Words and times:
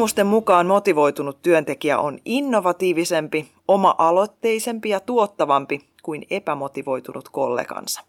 Tutkimusten 0.00 0.26
mukaan 0.26 0.66
motivoitunut 0.66 1.42
työntekijä 1.42 1.98
on 1.98 2.18
innovatiivisempi, 2.24 3.48
oma-aloitteisempi 3.68 4.88
ja 4.88 5.00
tuottavampi 5.00 5.80
kuin 6.02 6.26
epämotivoitunut 6.30 7.28
kollegansa. 7.28 8.00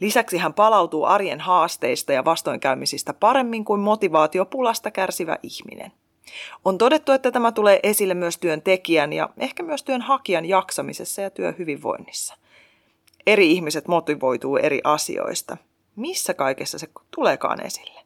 Lisäksi 0.00 0.38
hän 0.38 0.54
palautuu 0.54 1.04
arjen 1.04 1.40
haasteista 1.40 2.12
ja 2.12 2.24
vastoinkäymisistä 2.24 3.14
paremmin 3.14 3.64
kuin 3.64 3.80
motivaatiopulasta 3.80 4.90
kärsivä 4.90 5.38
ihminen. 5.42 5.92
On 6.64 6.78
todettu, 6.78 7.12
että 7.12 7.30
tämä 7.30 7.52
tulee 7.52 7.80
esille 7.82 8.14
myös 8.14 8.38
työntekijän 8.38 9.12
ja 9.12 9.28
ehkä 9.38 9.62
myös 9.62 9.82
työnhakijan 9.82 10.44
jaksamisessa 10.44 11.22
ja 11.22 11.30
työhyvinvoinnissa. 11.30 12.34
Eri 13.26 13.50
ihmiset 13.50 13.88
motivoituu 13.88 14.56
eri 14.56 14.80
asioista. 14.84 15.56
Missä 15.96 16.34
kaikessa 16.34 16.78
se 16.78 16.88
tuleekaan 17.10 17.66
esille? 17.66 17.97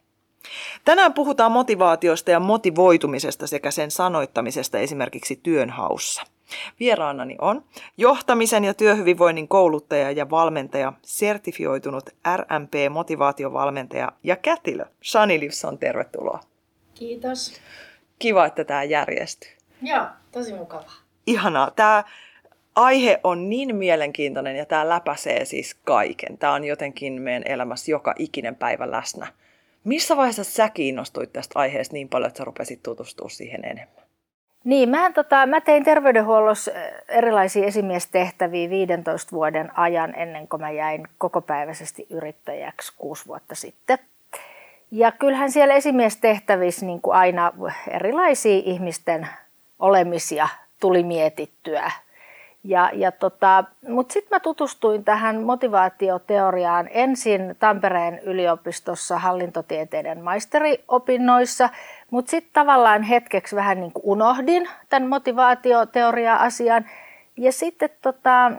Tänään 0.85 1.13
puhutaan 1.13 1.51
motivaatiosta 1.51 2.31
ja 2.31 2.39
motivoitumisesta 2.39 3.47
sekä 3.47 3.71
sen 3.71 3.91
sanoittamisesta 3.91 4.79
esimerkiksi 4.79 5.39
työnhaussa. 5.43 6.23
Vieraanani 6.79 7.35
on 7.41 7.63
johtamisen 7.97 8.63
ja 8.63 8.73
työhyvinvoinnin 8.73 9.47
kouluttaja 9.47 10.11
ja 10.11 10.29
valmentaja, 10.29 10.93
sertifioitunut 11.01 12.09
RMP-motivaatiovalmentaja 12.37 14.11
ja 14.23 14.35
kätilö 14.35 14.85
Shani 15.03 15.39
Livson, 15.39 15.77
tervetuloa. 15.77 16.39
Kiitos. 16.93 17.61
Kiva, 18.19 18.45
että 18.45 18.63
tämä 18.63 18.83
järjestyy. 18.83 19.51
Joo, 19.81 20.05
tosi 20.31 20.53
mukava. 20.53 20.91
Ihanaa. 21.27 21.71
Tämä 21.71 22.03
aihe 22.75 23.19
on 23.23 23.49
niin 23.49 23.75
mielenkiintoinen 23.75 24.55
ja 24.55 24.65
tämä 24.65 24.89
läpäisee 24.89 25.45
siis 25.45 25.75
kaiken. 25.83 26.37
Tämä 26.37 26.53
on 26.53 26.63
jotenkin 26.63 27.21
meidän 27.21 27.43
elämässä 27.45 27.91
joka 27.91 28.15
ikinen 28.19 28.55
päivä 28.55 28.91
läsnä. 28.91 29.27
Missä 29.83 30.17
vaiheessa 30.17 30.43
sä 30.43 30.69
kiinnostuit 30.69 31.33
tästä 31.33 31.59
aiheesta 31.59 31.93
niin 31.93 32.09
paljon, 32.09 32.27
että 32.27 32.37
sä 32.37 32.43
rupesit 32.43 32.83
tutustua 32.83 33.29
siihen 33.29 33.65
enemmän? 33.65 34.03
Niin, 34.63 34.89
mä, 34.89 35.11
tota, 35.11 35.45
mä 35.45 35.61
tein 35.61 35.83
terveydenhuollossa 35.83 36.71
eh, 36.71 36.93
erilaisia 37.07 37.65
esimiestehtäviä 37.65 38.69
15 38.69 39.31
vuoden 39.31 39.77
ajan 39.79 40.15
ennen 40.15 40.47
kuin 40.47 40.61
mä 40.61 40.71
jäin 40.71 41.07
kokopäiväisesti 41.17 42.07
yrittäjäksi 42.09 42.93
kuusi 42.97 43.25
vuotta 43.27 43.55
sitten. 43.55 43.97
Ja 44.91 45.11
kyllähän 45.11 45.51
siellä 45.51 45.73
esimiestehtävissä 45.73 46.85
niin 46.85 47.01
kuin 47.01 47.15
aina 47.15 47.51
erilaisia 47.89 48.61
ihmisten 48.65 49.27
olemisia 49.79 50.49
tuli 50.79 51.03
mietittyä 51.03 51.91
ja, 52.63 52.89
ja 52.93 53.11
tota, 53.11 53.63
Mutta 53.87 54.13
sitten 54.13 54.35
mä 54.35 54.39
tutustuin 54.39 55.03
tähän 55.03 55.43
motivaatioteoriaan 55.43 56.89
ensin 56.91 57.55
Tampereen 57.59 58.19
yliopistossa 58.19 59.17
hallintotieteiden 59.19 60.23
maisteriopinnoissa, 60.23 61.69
mutta 62.11 62.29
sitten 62.31 62.53
tavallaan 62.53 63.03
hetkeksi 63.03 63.55
vähän 63.55 63.79
niin 63.79 63.91
kuin 63.91 64.03
unohdin 64.05 64.69
tämän 64.89 65.09
motivaatioteoria-asian. 65.09 66.85
Ja 67.37 67.51
sitten, 67.51 67.89
tota, 68.01 68.51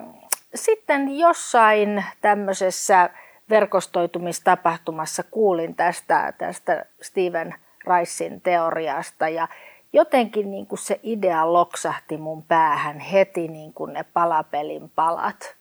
sitten 0.54 1.18
jossain 1.18 2.04
tämmöisessä 2.20 3.10
verkostoitumistapahtumassa 3.50 5.22
kuulin 5.30 5.74
tästä, 5.74 6.32
tästä 6.38 6.84
Steven 7.02 7.54
Ricein 7.86 8.40
teoriasta 8.40 9.28
ja 9.28 9.48
jotenkin 9.94 10.50
niin 10.50 10.66
kuin 10.66 10.78
se 10.78 11.00
idea 11.02 11.52
loksahti 11.52 12.16
mun 12.16 12.42
päähän 12.42 13.00
heti 13.00 13.48
niin 13.48 13.72
kuin 13.72 13.92
ne 13.92 14.02
palapelin 14.02 14.90
palat. 14.94 15.54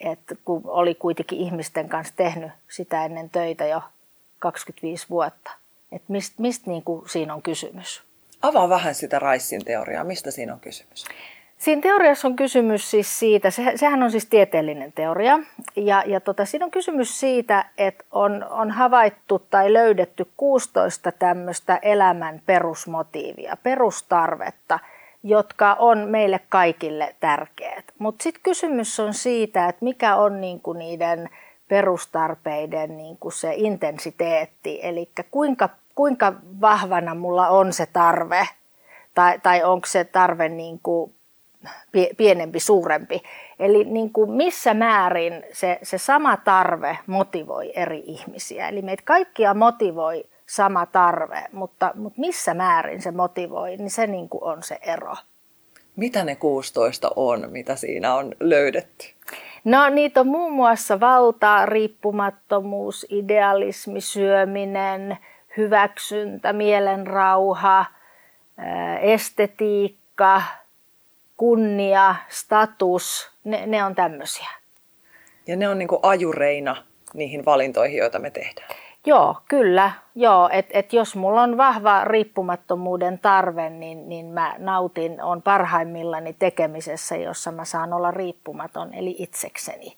Et 0.00 0.20
kun 0.44 0.62
oli 0.64 0.94
kuitenkin 0.94 1.38
ihmisten 1.38 1.88
kanssa 1.88 2.14
tehnyt 2.16 2.52
sitä 2.68 3.04
ennen 3.04 3.30
töitä 3.30 3.66
jo 3.66 3.82
25 4.38 5.06
vuotta. 5.10 5.50
Että 5.92 6.12
mistä 6.12 6.42
mist 6.42 6.66
niin 6.66 6.82
siinä 7.10 7.34
on 7.34 7.42
kysymys? 7.42 8.02
Avaa 8.42 8.68
vähän 8.68 8.94
sitä 8.94 9.18
Raissin 9.18 9.64
teoriaa. 9.64 10.04
Mistä 10.04 10.30
siinä 10.30 10.52
on 10.52 10.60
kysymys? 10.60 11.04
Siinä 11.62 11.82
teoriassa 11.82 12.28
on 12.28 12.36
kysymys 12.36 12.90
siis 12.90 13.18
siitä, 13.18 13.50
se, 13.50 13.72
sehän 13.76 14.02
on 14.02 14.10
siis 14.10 14.26
tieteellinen 14.26 14.92
teoria, 14.92 15.38
ja, 15.76 16.02
ja 16.06 16.20
tota, 16.20 16.44
siinä 16.44 16.64
on 16.64 16.70
kysymys 16.70 17.20
siitä, 17.20 17.64
että 17.78 18.04
on, 18.12 18.46
on 18.50 18.70
havaittu 18.70 19.38
tai 19.38 19.72
löydetty 19.72 20.26
16 20.36 21.12
tämmöistä 21.12 21.78
elämän 21.82 22.42
perusmotiivia, 22.46 23.56
perustarvetta, 23.62 24.78
jotka 25.22 25.76
on 25.78 25.98
meille 25.98 26.40
kaikille 26.48 27.14
tärkeät. 27.20 27.84
Mutta 27.98 28.22
sitten 28.22 28.42
kysymys 28.42 29.00
on 29.00 29.14
siitä, 29.14 29.68
että 29.68 29.84
mikä 29.84 30.16
on 30.16 30.40
niinku 30.40 30.72
niiden 30.72 31.30
perustarpeiden 31.68 32.96
niinku 32.96 33.30
se 33.30 33.52
intensiteetti, 33.56 34.80
eli 34.82 35.08
kuinka, 35.30 35.68
kuinka 35.94 36.32
vahvana 36.60 37.14
mulla 37.14 37.48
on 37.48 37.72
se 37.72 37.86
tarve, 37.92 38.48
tai, 39.14 39.38
tai 39.42 39.64
onko 39.64 39.86
se 39.86 40.04
tarve 40.04 40.48
niinku 40.48 41.12
pienempi, 42.16 42.60
suurempi. 42.60 43.22
Eli 43.58 43.84
niin 43.84 44.12
kuin 44.12 44.30
missä 44.30 44.74
määrin 44.74 45.44
se, 45.52 45.78
se 45.82 45.98
sama 45.98 46.36
tarve 46.36 46.98
motivoi 47.06 47.72
eri 47.74 48.02
ihmisiä. 48.06 48.68
Eli 48.68 48.82
meitä 48.82 49.02
kaikkia 49.06 49.54
motivoi 49.54 50.24
sama 50.46 50.86
tarve, 50.86 51.44
mutta, 51.52 51.92
mutta 51.94 52.20
missä 52.20 52.54
määrin 52.54 53.02
se 53.02 53.10
motivoi, 53.10 53.76
niin 53.76 53.90
se 53.90 54.06
niin 54.06 54.28
kuin 54.28 54.44
on 54.44 54.62
se 54.62 54.78
ero. 54.82 55.14
Mitä 55.96 56.24
ne 56.24 56.36
16 56.36 57.10
on, 57.16 57.48
mitä 57.50 57.76
siinä 57.76 58.14
on 58.14 58.34
löydetty? 58.40 59.06
No 59.64 59.88
niitä 59.88 60.20
on 60.20 60.26
muun 60.26 60.52
muassa 60.52 61.00
valta, 61.00 61.66
riippumattomuus, 61.66 63.06
idealismi, 63.10 64.00
syöminen, 64.00 65.18
hyväksyntä, 65.56 66.52
mielenrauha, 66.52 67.84
estetiikka, 69.00 70.42
kunnia, 71.42 72.14
status, 72.28 73.30
ne, 73.44 73.66
ne 73.66 73.84
on 73.84 73.94
tämmöisiä. 73.94 74.48
Ja 75.46 75.56
ne 75.56 75.68
on 75.68 75.78
niin 75.78 75.88
ajureina 76.02 76.76
niihin 77.14 77.44
valintoihin, 77.44 77.98
joita 77.98 78.18
me 78.18 78.30
tehdään. 78.30 78.68
Joo, 79.06 79.36
kyllä. 79.48 79.92
Joo, 80.14 80.48
et, 80.52 80.66
et 80.70 80.92
jos 80.92 81.16
mulla 81.16 81.42
on 81.42 81.56
vahva 81.56 82.04
riippumattomuuden 82.04 83.18
tarve, 83.18 83.70
niin, 83.70 84.08
niin 84.08 84.26
mä 84.26 84.54
nautin, 84.58 85.22
on 85.22 85.42
parhaimmillani 85.42 86.32
tekemisessä, 86.32 87.16
jossa 87.16 87.52
mä 87.52 87.64
saan 87.64 87.92
olla 87.92 88.10
riippumaton, 88.10 88.94
eli 88.94 89.16
itsekseni. 89.18 89.96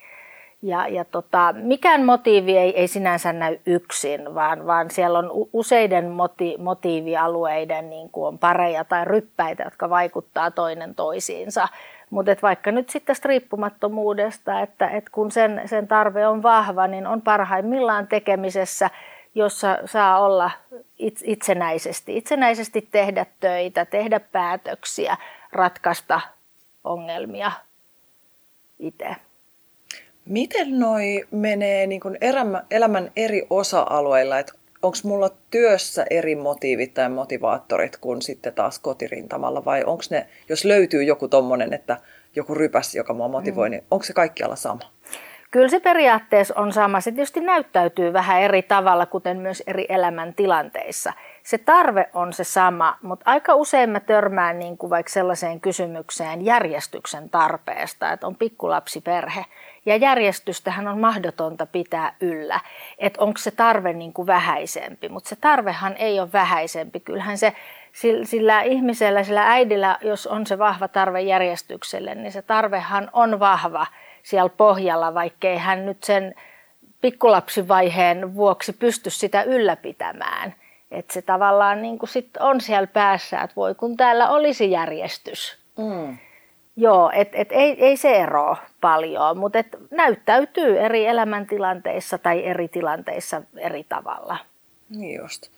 Ja, 0.65 0.89
ja 0.89 1.05
tota, 1.05 1.55
mikään 1.57 2.05
motiivi 2.05 2.59
ei, 2.59 2.79
ei 2.79 2.89
sinänsä 2.89 3.33
näy 3.33 3.59
yksin, 3.67 4.35
vaan, 4.35 4.67
vaan 4.67 4.91
siellä 4.91 5.19
on 5.19 5.31
useiden 5.53 6.11
moti, 6.11 6.57
motiivialueiden 6.59 7.91
niin 7.91 8.11
kuin 8.11 8.27
on 8.27 8.39
pareja 8.39 8.85
tai 8.85 9.05
ryppäitä, 9.05 9.63
jotka 9.63 9.91
vaikuttaa 9.91 10.51
toinen 10.51 10.95
toisiinsa. 10.95 11.69
Mutta 12.11 12.37
vaikka 12.43 12.73
nyt 12.73 12.91
sitten 12.91 13.07
tästä 13.07 13.29
riippumattomuudesta, 13.29 14.61
että, 14.61 14.89
että 14.89 15.11
kun 15.11 15.31
sen, 15.31 15.63
sen 15.67 15.89
tarve 15.89 16.27
on 16.27 16.43
vahva, 16.43 16.87
niin 16.87 17.07
on 17.07 17.23
parhaimmillaan 17.23 18.07
tekemisessä, 18.07 18.91
jossa 19.35 19.79
saa 19.85 20.25
olla 20.25 20.51
itsenäisesti, 21.25 22.17
itsenäisesti 22.17 22.89
tehdä 22.91 23.27
töitä, 23.41 23.85
tehdä 23.85 24.21
päätöksiä, 24.21 25.17
ratkaista 25.53 26.21
ongelmia 26.85 27.53
itse. 28.79 29.17
Miten 30.25 30.79
noi 30.79 31.25
menee 31.31 31.87
niin 31.87 32.01
kuin 32.01 32.19
elämän 32.71 33.11
eri 33.17 33.47
osa-alueilla, 33.51 34.37
onko 34.83 34.99
mulla 35.05 35.31
työssä 35.51 36.07
eri 36.11 36.37
motiivit 36.37 36.95
tai 36.95 37.09
motivaattorit 37.09 37.97
kuin 37.97 38.23
sitten 38.23 38.55
taas 38.55 38.79
kotirintamalla 38.79 39.65
vai 39.65 39.85
onko 39.85 40.05
ne, 40.11 40.27
jos 40.49 40.65
löytyy 40.65 41.03
joku 41.03 41.29
tommonen, 41.29 41.73
että 41.73 41.97
joku 42.37 42.55
rypäs, 42.55 42.95
joka 42.95 43.15
mua 43.15 43.29
motivoi, 43.29 43.69
mm. 43.69 43.71
niin 43.71 43.85
onko 43.91 44.05
se 44.05 44.13
kaikkialla 44.13 44.57
sama? 44.57 44.81
Kyllä 45.51 45.69
se 45.69 45.81
periaatteessa 45.81 46.55
on 46.57 46.73
sama. 46.73 47.01
Se 47.01 47.13
tietysti 47.13 47.41
näyttäytyy 47.41 48.13
vähän 48.13 48.43
eri 48.43 48.63
tavalla, 48.63 49.07
kuten 49.07 49.37
myös 49.37 49.63
eri 49.67 49.87
elämäntilanteissa. 49.89 51.13
Se 51.43 51.59
tarve 51.59 52.11
on 52.15 52.33
se 52.33 52.45
sama, 52.45 52.99
mutta 53.03 53.31
aika 53.31 53.55
usein 53.55 53.91
mä 53.91 54.01
törmään 54.01 54.59
niin 54.59 54.79
kuin 54.79 54.91
vaikka 54.91 55.13
sellaiseen 55.13 55.61
kysymykseen 55.61 56.45
järjestyksen 56.45 57.31
tarpeesta, 57.31 58.13
että 58.13 58.27
on 58.27 58.37
pikkulapsiperhe 58.37 59.45
Ja 59.87 59.97
järjestystähän 59.97 60.89
on 60.89 61.01
mahdotonta 61.01 61.67
pitää 61.67 62.15
yllä, 62.21 62.61
että 62.99 63.21
onko 63.21 63.39
se 63.39 63.51
tarve 63.51 63.93
niin 63.93 64.13
kuin 64.13 64.27
vähäisempi, 64.27 65.09
mutta 65.09 65.29
se 65.29 65.37
tarvehan 65.37 65.97
ei 65.97 66.21
ole 66.21 66.33
vähäisempi. 66.33 67.01
Kyllähän 67.01 67.39
se 67.39 67.53
sillä 68.25 68.63
ihmisellä, 68.63 69.25
sillä 69.25 69.51
äidillä, 69.51 69.99
jos 70.03 70.27
on 70.27 70.47
se 70.47 70.59
vahva 70.59 70.89
tarve 70.89 71.21
järjestykselle, 71.21 72.15
niin 72.15 72.33
se 72.33 72.43
tarvehan 72.43 73.11
on 73.13 73.41
vahva 73.41 73.87
siellä 74.23 74.49
pohjalla, 74.49 75.15
vaikkei 75.15 75.59
hän 75.59 75.87
nyt 75.87 76.05
sen 76.05 76.35
pikkulapsivaiheen 77.01 78.35
vuoksi 78.35 78.73
pysty 78.73 79.11
sitä 79.11 79.43
ylläpitämään. 79.43 80.55
Että 80.91 81.15
se 81.15 81.23
tavallaan 81.23 81.83
niin 81.83 81.99
kuin 81.99 82.09
sit 82.09 82.37
on 82.41 82.61
siellä 82.61 82.87
päässä, 82.87 83.41
että 83.41 83.57
voi 83.57 83.75
kun 83.75 83.97
täällä 83.97 84.29
olisi 84.29 84.71
järjestys. 84.71 85.59
Mm. 85.79 86.19
Joo, 86.77 87.11
et, 87.15 87.29
et 87.33 87.49
ei, 87.53 87.85
ei 87.85 87.97
se 87.97 88.17
ero 88.17 88.57
paljon, 88.81 89.39
mutta 89.39 89.59
et 89.59 89.77
näyttäytyy 89.91 90.81
eri 90.81 91.07
elämäntilanteissa 91.07 92.19
tai 92.19 92.45
eri 92.45 92.69
tilanteissa 92.69 93.43
eri 93.57 93.85
tavalla. 93.89 94.37
Niin 94.91 95.21
just. 95.21 95.51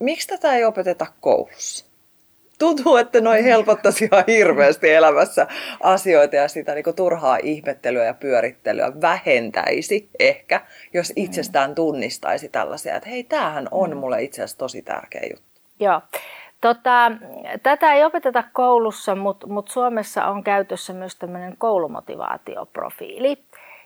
Miksi 0.00 0.28
tätä 0.28 0.54
ei 0.54 0.64
opeteta 0.64 1.06
koulussa? 1.20 1.90
tuntuu, 2.60 2.96
että 2.96 3.20
noin 3.20 3.44
helpottaisi 3.44 4.04
ihan 4.04 4.24
hirveästi 4.26 4.90
elämässä 4.90 5.46
asioita 5.80 6.36
ja 6.36 6.48
sitä 6.48 6.74
niin 6.74 6.94
turhaa 6.96 7.38
ihmettelyä 7.42 8.04
ja 8.04 8.14
pyörittelyä 8.14 8.92
vähentäisi 9.00 10.10
ehkä, 10.18 10.60
jos 10.94 11.08
mm. 11.08 11.22
itsestään 11.22 11.74
tunnistaisi 11.74 12.48
tällaisia, 12.48 12.96
että 12.96 13.08
hei, 13.08 13.24
tämähän 13.24 13.68
on 13.70 13.90
mm. 13.90 13.96
mulle 13.96 14.22
itse 14.22 14.42
asiassa 14.42 14.58
tosi 14.58 14.82
tärkeä 14.82 15.22
juttu. 15.30 15.60
Joo. 15.80 16.00
Tota, 16.60 17.12
tätä 17.62 17.92
ei 17.92 18.04
opeteta 18.04 18.44
koulussa, 18.52 19.14
mutta 19.14 19.46
mut 19.46 19.68
Suomessa 19.68 20.26
on 20.26 20.44
käytössä 20.44 20.92
myös 20.92 21.16
tämmöinen 21.16 21.54
koulumotivaatioprofiili. 21.58 23.38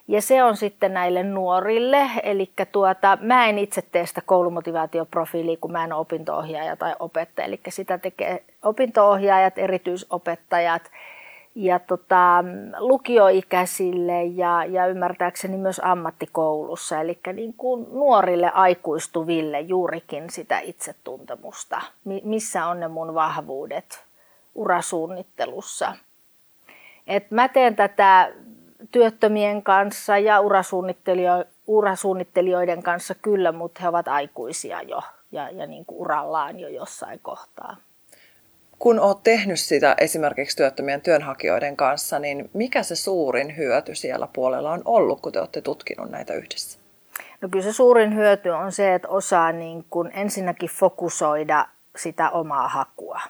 Ja 0.08 0.22
se 0.22 0.42
on 0.42 0.56
sitten 0.56 0.94
näille 0.94 1.22
nuorille, 1.22 2.10
eli 2.22 2.50
tuota, 2.72 3.18
mä 3.20 3.46
en 3.46 3.58
itse 3.58 3.82
tee 3.82 4.06
sitä 4.06 4.22
koulumotivaatioprofiilia, 4.26 5.56
kun 5.60 5.72
mä 5.72 5.84
en 5.84 5.92
ole 5.92 6.00
opinto-ohjaaja 6.00 6.76
tai 6.76 6.94
opettaja, 6.98 7.46
eli 7.46 7.60
sitä 7.68 7.98
tekee 7.98 8.44
opinto-ohjaajat, 8.62 9.58
erityisopettajat 9.58 10.90
ja 11.54 11.78
tota, 11.78 12.44
lukioikäisille 12.78 14.24
ja, 14.24 14.64
ja 14.64 14.86
ymmärtääkseni 14.86 15.56
myös 15.56 15.80
ammattikoulussa, 15.84 17.00
eli 17.00 17.18
niin 17.32 17.54
kuin 17.54 17.86
nuorille 17.92 18.50
aikuistuville 18.50 19.60
juurikin 19.60 20.30
sitä 20.30 20.58
itsetuntemusta, 20.58 21.80
missä 22.24 22.66
on 22.66 22.80
ne 22.80 22.88
mun 22.88 23.14
vahvuudet 23.14 24.04
urasuunnittelussa. 24.54 25.96
Et 27.06 27.30
mä 27.30 27.48
teen 27.48 27.76
tätä 27.76 28.32
työttömien 28.90 29.62
kanssa 29.62 30.18
ja 30.18 30.40
urasuunnittelijoiden 31.66 32.82
kanssa 32.82 33.14
kyllä, 33.14 33.52
mutta 33.52 33.80
he 33.82 33.88
ovat 33.88 34.08
aikuisia 34.08 34.82
jo 34.82 35.02
ja, 35.32 35.50
ja 35.50 35.66
niin 35.66 35.84
kuin 35.84 36.00
urallaan 36.00 36.60
jo 36.60 36.68
jossain 36.68 37.20
kohtaa. 37.22 37.76
Kun 38.78 39.00
olet 39.00 39.22
tehnyt 39.22 39.60
sitä 39.60 39.94
esimerkiksi 39.98 40.56
työttömien 40.56 41.00
työnhakijoiden 41.00 41.76
kanssa, 41.76 42.18
niin 42.18 42.50
mikä 42.52 42.82
se 42.82 42.96
suurin 42.96 43.56
hyöty 43.56 43.94
siellä 43.94 44.28
puolella 44.32 44.70
on 44.70 44.82
ollut, 44.84 45.20
kun 45.20 45.32
te 45.32 45.40
olette 45.40 45.60
tutkinut 45.60 46.10
näitä 46.10 46.34
yhdessä? 46.34 46.78
No 47.40 47.48
kyllä 47.48 47.64
se 47.64 47.72
suurin 47.72 48.14
hyöty 48.14 48.48
on 48.48 48.72
se, 48.72 48.94
että 48.94 49.08
osaa 49.08 49.52
niin 49.52 49.84
kuin 49.90 50.10
ensinnäkin 50.14 50.70
fokusoida 50.70 51.66
sitä 51.96 52.30
omaa 52.30 52.68
hakua. 52.68 53.20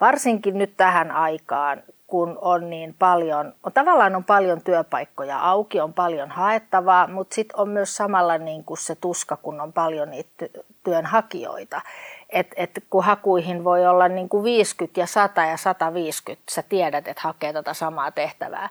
Varsinkin 0.00 0.58
nyt 0.58 0.76
tähän 0.76 1.10
aikaan, 1.10 1.82
kun 2.06 2.38
on 2.40 2.70
niin 2.70 2.94
paljon, 2.98 3.54
on, 3.64 3.72
tavallaan 3.72 4.16
on 4.16 4.24
paljon 4.24 4.62
työpaikkoja 4.62 5.38
auki, 5.38 5.80
on 5.80 5.92
paljon 5.92 6.30
haettavaa, 6.30 7.06
mutta 7.06 7.34
sitten 7.34 7.60
on 7.60 7.68
myös 7.68 7.96
samalla 7.96 8.38
niin 8.38 8.64
kuin 8.64 8.78
se 8.78 8.94
tuska, 8.94 9.36
kun 9.36 9.60
on 9.60 9.72
paljon 9.72 10.10
niitä 10.10 10.46
työnhakijoita. 10.84 11.80
Et, 12.28 12.46
et 12.56 12.70
kun 12.90 13.04
hakuihin 13.04 13.64
voi 13.64 13.86
olla 13.86 14.08
niin 14.08 14.28
kuin 14.28 14.44
50 14.44 15.00
ja 15.00 15.06
100 15.06 15.44
ja 15.44 15.56
150, 15.56 16.42
sä 16.50 16.62
tiedät, 16.62 17.08
että 17.08 17.22
hakee 17.22 17.52
tätä 17.52 17.74
samaa 17.74 18.10
tehtävää. 18.10 18.68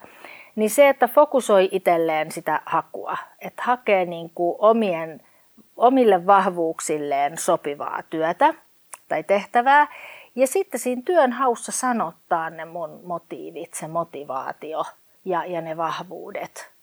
Niin 0.56 0.70
se, 0.70 0.90
että 0.90 1.08
fokusoi 1.08 1.70
itselleen 1.72 2.32
sitä 2.32 2.62
hakua, 2.66 3.18
että 3.42 3.64
hakee 3.66 4.06
niin 4.06 4.30
kuin 4.36 4.56
omien, 4.60 5.22
omille 5.78 6.26
vahvuuksilleen 6.26 7.38
sopivaa 7.38 8.02
työtä 8.10 8.54
tai 9.08 9.24
tehtävää, 9.24 9.88
ja 10.36 10.48
sitten 10.48 10.80
siinä 10.80 11.02
työn 11.06 11.32
haussa 11.32 11.72
sanottaa 11.72 12.50
ne 12.50 12.66
mun 12.66 13.00
motiivit, 13.04 13.74
se 13.74 13.88
motivaatio 13.88 14.86
ja, 15.26 15.46
ja 15.46 15.62
ne 15.62 15.78
vahvuudet. 15.78 16.77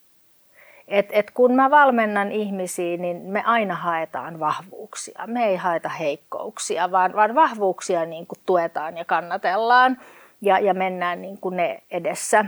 Et, 0.87 1.09
et 1.11 1.31
kun 1.31 1.55
mä 1.55 1.71
valmennan 1.71 2.31
ihmisiä, 2.31 2.97
niin 2.97 3.17
me 3.17 3.43
aina 3.45 3.75
haetaan 3.75 4.39
vahvuuksia. 4.39 5.23
Me 5.27 5.45
ei 5.45 5.55
haeta 5.55 5.89
heikkouksia, 5.89 6.91
vaan, 6.91 7.15
vaan 7.15 7.35
vahvuuksia 7.35 8.05
niin 8.05 8.27
kuin 8.27 8.39
tuetaan 8.45 8.97
ja 8.97 9.05
kannatellaan 9.05 9.97
ja, 10.41 10.59
ja 10.59 10.73
mennään 10.73 11.21
niin 11.21 11.37
kuin 11.37 11.57
ne 11.57 11.83
edessä. 11.91 12.45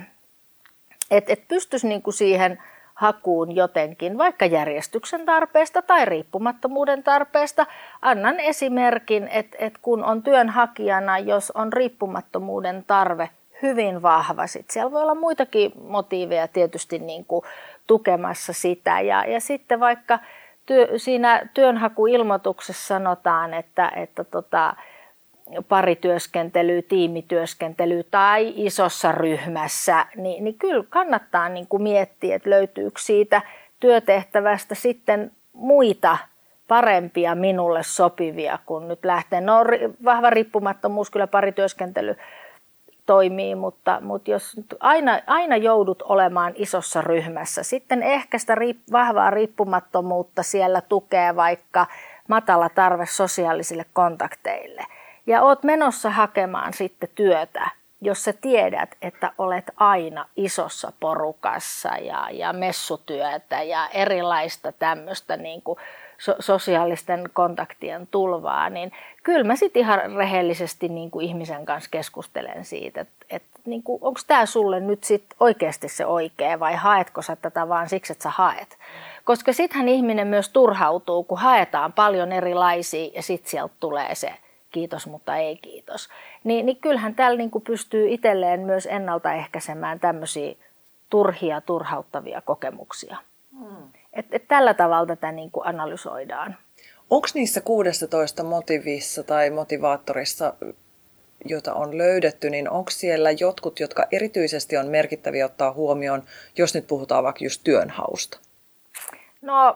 Että 1.11 1.33
et 1.33 1.47
pystyisi 1.47 1.87
niin 1.87 2.01
kuin 2.01 2.13
siihen 2.13 2.59
hakuun 2.93 3.55
jotenkin, 3.55 4.17
vaikka 4.17 4.45
järjestyksen 4.45 5.25
tarpeesta 5.25 5.81
tai 5.81 6.05
riippumattomuuden 6.05 7.03
tarpeesta. 7.03 7.65
Annan 8.01 8.39
esimerkin, 8.39 9.27
että, 9.27 9.57
että 9.59 9.79
kun 9.81 10.03
on 10.03 10.23
työnhakijana, 10.23 11.19
jos 11.19 11.51
on 11.51 11.73
riippumattomuuden 11.73 12.83
tarve 12.87 13.29
hyvin 13.61 14.01
vahva, 14.01 14.47
sit 14.47 14.69
siellä 14.69 14.91
voi 14.91 15.01
olla 15.01 15.15
muitakin 15.15 15.71
motiiveja 15.81 16.47
tietysti 16.47 16.99
niin 16.99 17.25
kuin 17.25 17.45
tukemassa 17.87 18.53
sitä. 18.53 19.01
Ja, 19.01 19.25
ja 19.25 19.39
sitten 19.39 19.79
vaikka 19.79 20.19
työ, 20.65 20.87
siinä 20.97 21.49
työnhakuilmoituksessa 21.53 22.87
sanotaan, 22.87 23.53
että, 23.53 23.91
että 23.95 24.23
tota, 24.23 24.75
parityöskentely, 25.69 26.81
tiimityöskentely 26.81 28.03
tai 28.11 28.53
isossa 28.55 29.11
ryhmässä, 29.11 30.05
niin, 30.15 30.43
niin 30.43 30.57
kyllä 30.57 30.83
kannattaa 30.89 31.49
niin 31.49 31.67
kuin 31.67 31.83
miettiä, 31.83 32.35
että 32.35 32.49
löytyykö 32.49 32.99
siitä 32.99 33.41
työtehtävästä 33.79 34.75
sitten 34.75 35.31
muita 35.53 36.17
parempia 36.67 37.35
minulle 37.35 37.83
sopivia, 37.83 38.59
kun 38.65 38.87
nyt 38.87 39.05
lähtee. 39.05 39.41
No 39.41 39.63
vahva 40.05 40.29
riippumattomuus, 40.29 41.09
kyllä 41.09 41.27
parityöskentely 41.27 42.15
toimii, 43.07 43.55
mutta, 43.55 44.01
mutta 44.01 44.31
jos 44.31 44.55
aina, 44.79 45.19
aina 45.27 45.57
joudut 45.57 46.01
olemaan 46.01 46.53
isossa 46.55 47.01
ryhmässä, 47.01 47.63
sitten 47.63 48.03
ehkä 48.03 48.37
sitä 48.37 48.55
riip, 48.55 48.77
vahvaa 48.91 49.29
riippumattomuutta 49.29 50.43
siellä 50.43 50.81
tukee 50.81 51.35
vaikka 51.35 51.85
matala 52.27 52.69
tarve 52.69 53.05
sosiaalisille 53.05 53.85
kontakteille– 53.93 54.85
ja 55.27 55.41
oot 55.41 55.63
menossa 55.63 56.09
hakemaan 56.09 56.73
sitten 56.73 57.09
työtä, 57.15 57.69
jos 58.01 58.23
sä 58.23 58.33
tiedät, 58.33 58.95
että 59.01 59.31
olet 59.37 59.71
aina 59.77 60.25
isossa 60.35 60.91
porukassa 60.99 61.89
ja, 61.89 62.27
ja 62.31 62.53
messutyötä 62.53 63.63
ja 63.63 63.87
erilaista 63.87 64.71
tämmöistä 64.71 65.37
niin 65.37 65.61
kuin 65.61 65.79
so, 66.17 66.35
sosiaalisten 66.39 67.29
kontaktien 67.33 68.07
tulvaa, 68.07 68.69
niin 68.69 68.91
kyllä 69.27 69.43
mä 69.43 69.55
sitten 69.55 69.79
ihan 69.79 69.99
rehellisesti 70.15 70.89
niin 70.89 71.11
kuin 71.11 71.25
ihmisen 71.25 71.65
kanssa 71.65 71.89
keskustelen 71.89 72.65
siitä, 72.65 73.01
että, 73.01 73.25
että 73.29 73.59
niin 73.65 73.83
onko 73.87 74.19
tämä 74.27 74.45
sulle 74.45 74.79
nyt 74.79 75.03
sit 75.03 75.25
oikeasti 75.39 75.89
se 75.89 76.05
oikea 76.05 76.59
vai 76.59 76.75
haetko 76.75 77.21
sä 77.21 77.35
tätä 77.35 77.69
vaan 77.69 77.89
siksi, 77.89 78.13
että 78.13 78.23
sä 78.23 78.29
haet. 78.29 78.77
Koska 79.23 79.53
sittenhän 79.53 79.89
ihminen 79.89 80.27
myös 80.27 80.49
turhautuu, 80.49 81.23
kun 81.23 81.37
haetaan 81.37 81.93
paljon 81.93 82.31
erilaisia 82.31 83.11
ja 83.15 83.21
sitten 83.21 83.49
sieltä 83.49 83.73
tulee 83.79 84.15
se 84.15 84.33
kiitos, 84.71 85.07
mutta 85.07 85.35
ei 85.35 85.57
kiitos. 85.57 86.09
Niin, 86.43 86.65
niin 86.65 86.77
kyllähän 86.77 87.15
täällä 87.15 87.37
niin 87.37 87.51
kuin 87.51 87.63
pystyy 87.63 88.09
itselleen 88.09 88.59
myös 88.59 88.87
ennaltaehkäisemään 88.91 89.99
tämmöisiä 89.99 90.55
turhia, 91.09 91.61
turhauttavia 91.61 92.41
kokemuksia. 92.41 93.17
Hmm. 93.59 93.89
Et, 94.13 94.25
et 94.31 94.47
tällä 94.47 94.73
tavalla 94.73 95.05
tätä 95.05 95.31
niin 95.31 95.51
kuin 95.51 95.67
analysoidaan. 95.67 96.57
Onko 97.09 97.27
niissä 97.33 97.61
16 97.61 98.43
motivissa 98.43 99.23
tai 99.23 99.49
motivaattorissa, 99.49 100.53
jota 101.45 101.73
on 101.73 101.97
löydetty, 101.97 102.49
niin 102.49 102.69
onko 102.69 102.91
siellä 102.91 103.31
jotkut, 103.31 103.79
jotka 103.79 104.05
erityisesti 104.11 104.77
on 104.77 104.87
merkittäviä 104.87 105.45
ottaa 105.45 105.73
huomioon, 105.73 106.23
jos 106.57 106.75
nyt 106.75 106.87
puhutaan 106.87 107.23
vaikka 107.23 107.43
just 107.43 107.61
työnhausta? 107.63 108.39
No 109.41 109.75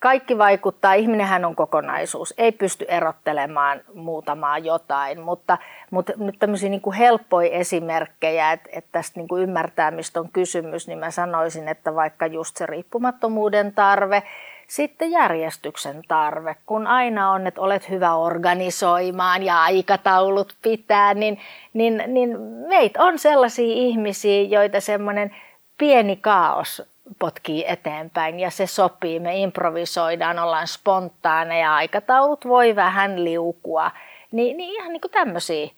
kaikki 0.00 0.38
vaikuttaa, 0.38 0.94
ihminenhän 0.94 1.44
on 1.44 1.56
kokonaisuus, 1.56 2.34
ei 2.38 2.52
pysty 2.52 2.84
erottelemaan 2.88 3.80
muutamaa 3.94 4.58
jotain, 4.58 5.20
mutta, 5.20 5.58
mutta 5.90 6.12
nyt 6.16 6.38
tämmöisiä 6.38 6.68
niin 6.68 6.80
kuin 6.80 6.96
helppoja 6.96 7.50
esimerkkejä, 7.50 8.52
että, 8.52 8.68
että 8.72 8.88
tästä 8.92 9.20
niin 9.20 9.28
kuin 9.28 9.42
ymmärtää, 9.42 9.90
mistä 9.90 10.20
on 10.20 10.28
kysymys, 10.32 10.88
niin 10.88 10.98
mä 10.98 11.10
sanoisin, 11.10 11.68
että 11.68 11.94
vaikka 11.94 12.26
just 12.26 12.56
se 12.56 12.66
riippumattomuuden 12.66 13.72
tarve, 13.72 14.22
sitten 14.66 15.10
järjestyksen 15.10 16.02
tarve, 16.08 16.56
kun 16.66 16.86
aina 16.86 17.30
on, 17.30 17.46
että 17.46 17.60
olet 17.60 17.90
hyvä 17.90 18.14
organisoimaan 18.14 19.42
ja 19.42 19.62
aikataulut 19.62 20.54
pitää, 20.62 21.14
niin, 21.14 21.40
niin, 21.72 22.02
niin 22.06 22.40
meitä 22.68 23.02
on 23.02 23.18
sellaisia 23.18 23.74
ihmisiä, 23.74 24.42
joita 24.42 24.80
semmoinen 24.80 25.36
pieni 25.78 26.16
kaos 26.16 26.82
potkii 27.18 27.64
eteenpäin 27.68 28.40
ja 28.40 28.50
se 28.50 28.66
sopii. 28.66 29.20
Me 29.20 29.36
improvisoidaan, 29.36 30.38
ollaan 30.38 30.66
spontaaneja, 30.66 31.74
aikataulut 31.74 32.44
voi 32.44 32.76
vähän 32.76 33.24
liukua. 33.24 33.90
Niin, 34.32 34.56
niin 34.56 34.74
ihan 34.74 34.92
niin 34.92 35.00
kuin 35.00 35.10
tämmöisiä 35.10 35.68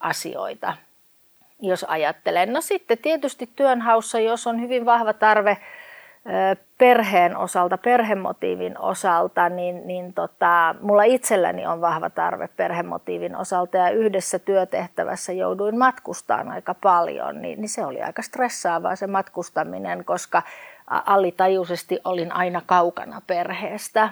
asioita, 0.00 0.74
jos 1.60 1.84
ajattelen. 1.84 2.52
No 2.52 2.60
sitten 2.60 2.98
tietysti 2.98 3.50
työnhaussa, 3.56 4.20
jos 4.20 4.46
on 4.46 4.60
hyvin 4.60 4.86
vahva 4.86 5.12
tarve 5.12 5.56
perheen 6.78 7.36
osalta, 7.36 7.78
perhemotiivin 7.78 8.78
osalta, 8.78 9.48
niin, 9.48 9.86
niin 9.86 10.12
tota, 10.12 10.74
mulla 10.80 11.02
itselläni 11.02 11.66
on 11.66 11.80
vahva 11.80 12.10
tarve 12.10 12.48
perhemotiivin 12.48 13.36
osalta 13.36 13.76
ja 13.76 13.90
yhdessä 13.90 14.38
työtehtävässä 14.38 15.32
jouduin 15.32 15.78
matkustamaan 15.78 16.48
aika 16.48 16.74
paljon, 16.74 17.42
niin, 17.42 17.60
niin 17.60 17.68
se 17.68 17.84
oli 17.84 18.02
aika 18.02 18.22
stressaavaa 18.22 18.96
se 18.96 19.06
matkustaminen, 19.06 20.04
koska 20.04 20.42
alitajuisesti 20.86 22.00
olin 22.04 22.32
aina 22.32 22.62
kaukana 22.66 23.22
perheestä. 23.26 24.10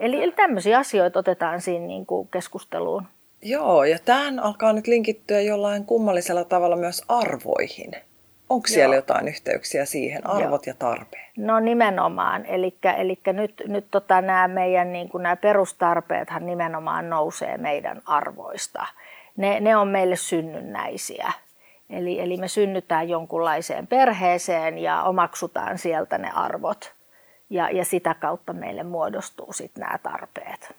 Eli, 0.00 0.22
eli 0.22 0.32
tämmöisiä 0.32 0.78
asioita 0.78 1.18
otetaan 1.18 1.60
siinä 1.60 1.86
niin 1.86 2.06
kuin 2.06 2.28
keskusteluun. 2.28 3.06
Joo, 3.42 3.84
ja 3.84 3.98
tähän 4.04 4.40
alkaa 4.40 4.72
nyt 4.72 4.86
linkittyä 4.86 5.40
jollain 5.40 5.84
kummallisella 5.84 6.44
tavalla 6.44 6.76
myös 6.76 7.02
arvoihin. 7.08 7.92
Onko 8.50 8.66
siellä 8.66 8.94
Joo. 8.94 8.98
jotain 8.98 9.28
yhteyksiä 9.28 9.84
siihen, 9.84 10.26
arvot 10.26 10.66
Joo. 10.66 10.72
ja 10.72 10.74
tarpeet? 10.78 11.24
No 11.36 11.60
nimenomaan. 11.60 12.46
Eli 12.46 12.78
nyt, 13.32 13.62
nyt 13.66 13.86
tota, 13.90 14.20
nämä 14.20 14.48
meidän 14.48 14.92
niin 14.92 15.08
kuin 15.08 15.22
nämä 15.22 15.36
perustarpeethan 15.36 16.46
nimenomaan 16.46 17.10
nousee 17.10 17.58
meidän 17.58 18.02
arvoista. 18.06 18.86
Ne, 19.36 19.60
ne 19.60 19.76
on 19.76 19.88
meille 19.88 20.16
synnynnäisiä. 20.16 21.32
Eli, 21.90 22.20
eli 22.20 22.36
me 22.36 22.48
synnytään 22.48 23.08
jonkunlaiseen 23.08 23.86
perheeseen 23.86 24.78
ja 24.78 25.02
omaksutaan 25.02 25.78
sieltä 25.78 26.18
ne 26.18 26.30
arvot. 26.34 26.92
Ja, 27.50 27.70
ja 27.70 27.84
sitä 27.84 28.14
kautta 28.14 28.52
meille 28.52 28.82
muodostuu 28.82 29.52
sitten 29.52 29.80
nämä 29.80 29.98
tarpeet. 29.98 30.74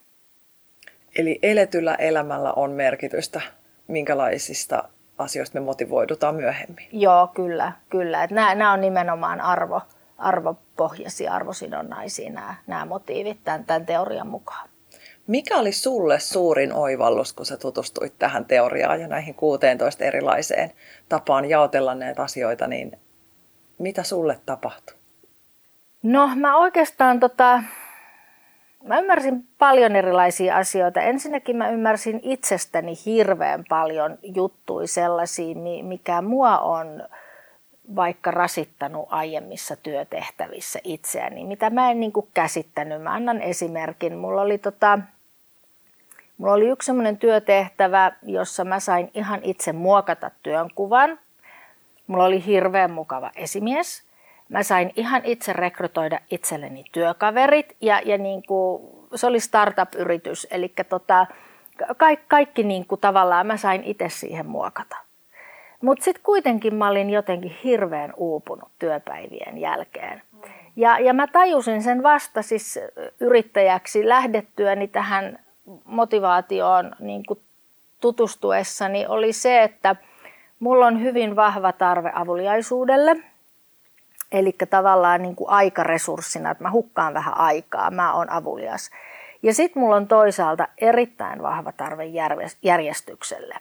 Eli 1.16 1.40
eletyllä 1.44 1.96
elämällä 1.96 2.54
on 2.54 2.72
merkitystä, 2.72 3.42
minkälaisista 3.88 4.90
asioista 5.18 5.60
me 5.60 5.66
motivoidutaan 5.66 6.36
myöhemmin. 6.36 6.88
Joo, 6.92 7.28
kyllä. 7.28 7.72
kyllä. 7.90 8.24
Et 8.24 8.32
nämä, 8.32 8.56
nämä 8.56 8.74
on 8.74 8.82
nimenomaan 8.82 9.42
arvo, 9.42 9.82
arvopohjaisia, 10.18 11.34
arvosidonnaisia 11.34 12.32
nämä, 12.32 12.56
nämä 12.68 12.86
motiivit 12.86 13.38
tämän, 13.44 13.66
tämän 13.66 13.86
teorian 13.86 14.28
mukaan. 14.28 14.70
Mikä 15.28 15.58
oli 15.58 15.72
sulle 15.72 16.20
suurin 16.20 16.74
oivallus, 16.74 17.34
kun 17.34 17.46
sä 17.46 17.58
tutustuit 17.58 18.14
tähän 18.20 18.46
teoriaan 18.46 19.02
ja 19.02 19.08
näihin 19.08 19.36
16 19.36 20.04
erilaiseen 20.04 20.72
tapaan 21.10 21.50
jaotella 21.50 21.96
näitä 21.96 22.24
asioita, 22.24 22.68
niin 22.68 23.00
mitä 23.78 24.04
sulle 24.04 24.40
tapahtui? 24.46 24.96
No 26.04 26.30
mä 26.36 26.58
oikeastaan 26.58 27.20
tota, 27.20 27.64
Mä 28.86 29.00
ymmärsin 29.00 29.48
paljon 29.58 29.96
erilaisia 29.96 30.58
asioita. 30.58 31.02
Ensinnäkin 31.02 31.58
mä 31.58 31.70
ymmärsin 31.70 32.20
itsestäni 32.24 32.94
hirveän 33.06 33.64
paljon 33.70 34.18
juttuja 34.22 34.88
sellaisia, 34.88 35.56
mikä 35.84 36.22
mua 36.22 36.58
on 36.60 37.04
vaikka 37.96 38.32
rasittanut 38.32 39.08
aiemmissa 39.10 39.76
työtehtävissä 39.76 40.80
itseäni, 40.84 41.46
mitä 41.46 41.70
mä 41.70 41.92
en 41.92 42.00
niin 42.00 42.12
kuin 42.12 42.28
käsittänyt. 42.34 43.02
Mä 43.02 43.14
annan 43.14 43.42
esimerkin. 43.42 44.18
Mulla 44.18 44.42
oli, 44.42 44.58
tota, 44.58 45.00
mulla 46.38 46.54
oli 46.54 46.68
yksi 46.68 46.86
sellainen 46.86 47.18
työtehtävä, 47.18 48.12
jossa 48.24 48.66
mä 48.66 48.80
sain 48.80 49.12
ihan 49.14 49.40
itse 49.44 49.74
muokata 49.74 50.32
työnkuvan. 50.44 51.20
Mulla 52.08 52.26
oli 52.26 52.46
hirveän 52.46 52.92
mukava 52.92 53.32
esimies– 53.36 54.04
Mä 54.50 54.64
sain 54.64 54.92
ihan 54.96 55.22
itse 55.26 55.54
rekrytoida 55.54 56.20
itselleni 56.32 56.84
työkaverit 56.92 57.76
ja, 57.82 58.02
ja 58.06 58.18
niin 58.18 58.44
kuin, 58.44 58.84
se 59.16 59.28
oli 59.28 59.40
startup-yritys, 59.40 60.48
eli 60.52 60.74
tota, 60.90 61.28
kaikki, 61.98 62.26
kaikki 62.28 62.64
niin 62.64 62.88
kuin 62.88 63.02
tavallaan 63.02 63.48
mä 63.48 63.58
sain 63.58 63.84
itse 63.84 64.10
siihen 64.10 64.46
muokata. 64.46 64.98
Mutta 65.82 66.04
sitten 66.04 66.24
kuitenkin 66.24 66.76
mä 66.76 66.88
olin 66.88 67.10
jotenkin 67.10 67.58
hirveän 67.64 68.14
uupunut 68.18 68.70
työpäivien 68.80 69.58
jälkeen. 69.58 70.22
Ja, 70.76 71.00
ja 71.00 71.14
mä 71.14 71.28
tajusin 71.28 71.84
sen 71.84 72.04
vasta 72.04 72.42
siis 72.42 72.80
yrittäjäksi 73.20 74.10
lähdettyäni 74.10 74.88
tähän 74.88 75.40
motivaatioon 75.86 76.96
niin 77.00 77.26
kuin 77.26 77.40
tutustuessani 78.02 79.06
oli 79.08 79.34
se, 79.34 79.64
että 79.64 79.96
mulla 80.60 80.86
on 80.86 81.02
hyvin 81.02 81.36
vahva 81.36 81.72
tarve 81.72 82.12
avuliaisuudelle– 82.16 83.16
Eli 84.36 84.56
tavallaan 84.70 85.22
niin 85.22 85.36
kuin 85.36 85.50
aikaresurssina, 85.50 86.52
että 86.52 86.64
mä 86.64 86.72
hukkaan 86.72 87.14
vähän 87.14 87.38
aikaa, 87.38 87.92
mä 87.92 88.14
oon 88.14 88.30
avulias. 88.30 88.90
Ja 89.44 89.54
sitten 89.54 89.82
mulla 89.82 89.96
on 89.96 90.08
toisaalta 90.08 90.68
erittäin 90.78 91.42
vahva 91.42 91.72
tarve 91.72 92.06
järjestykselle. 92.62 93.56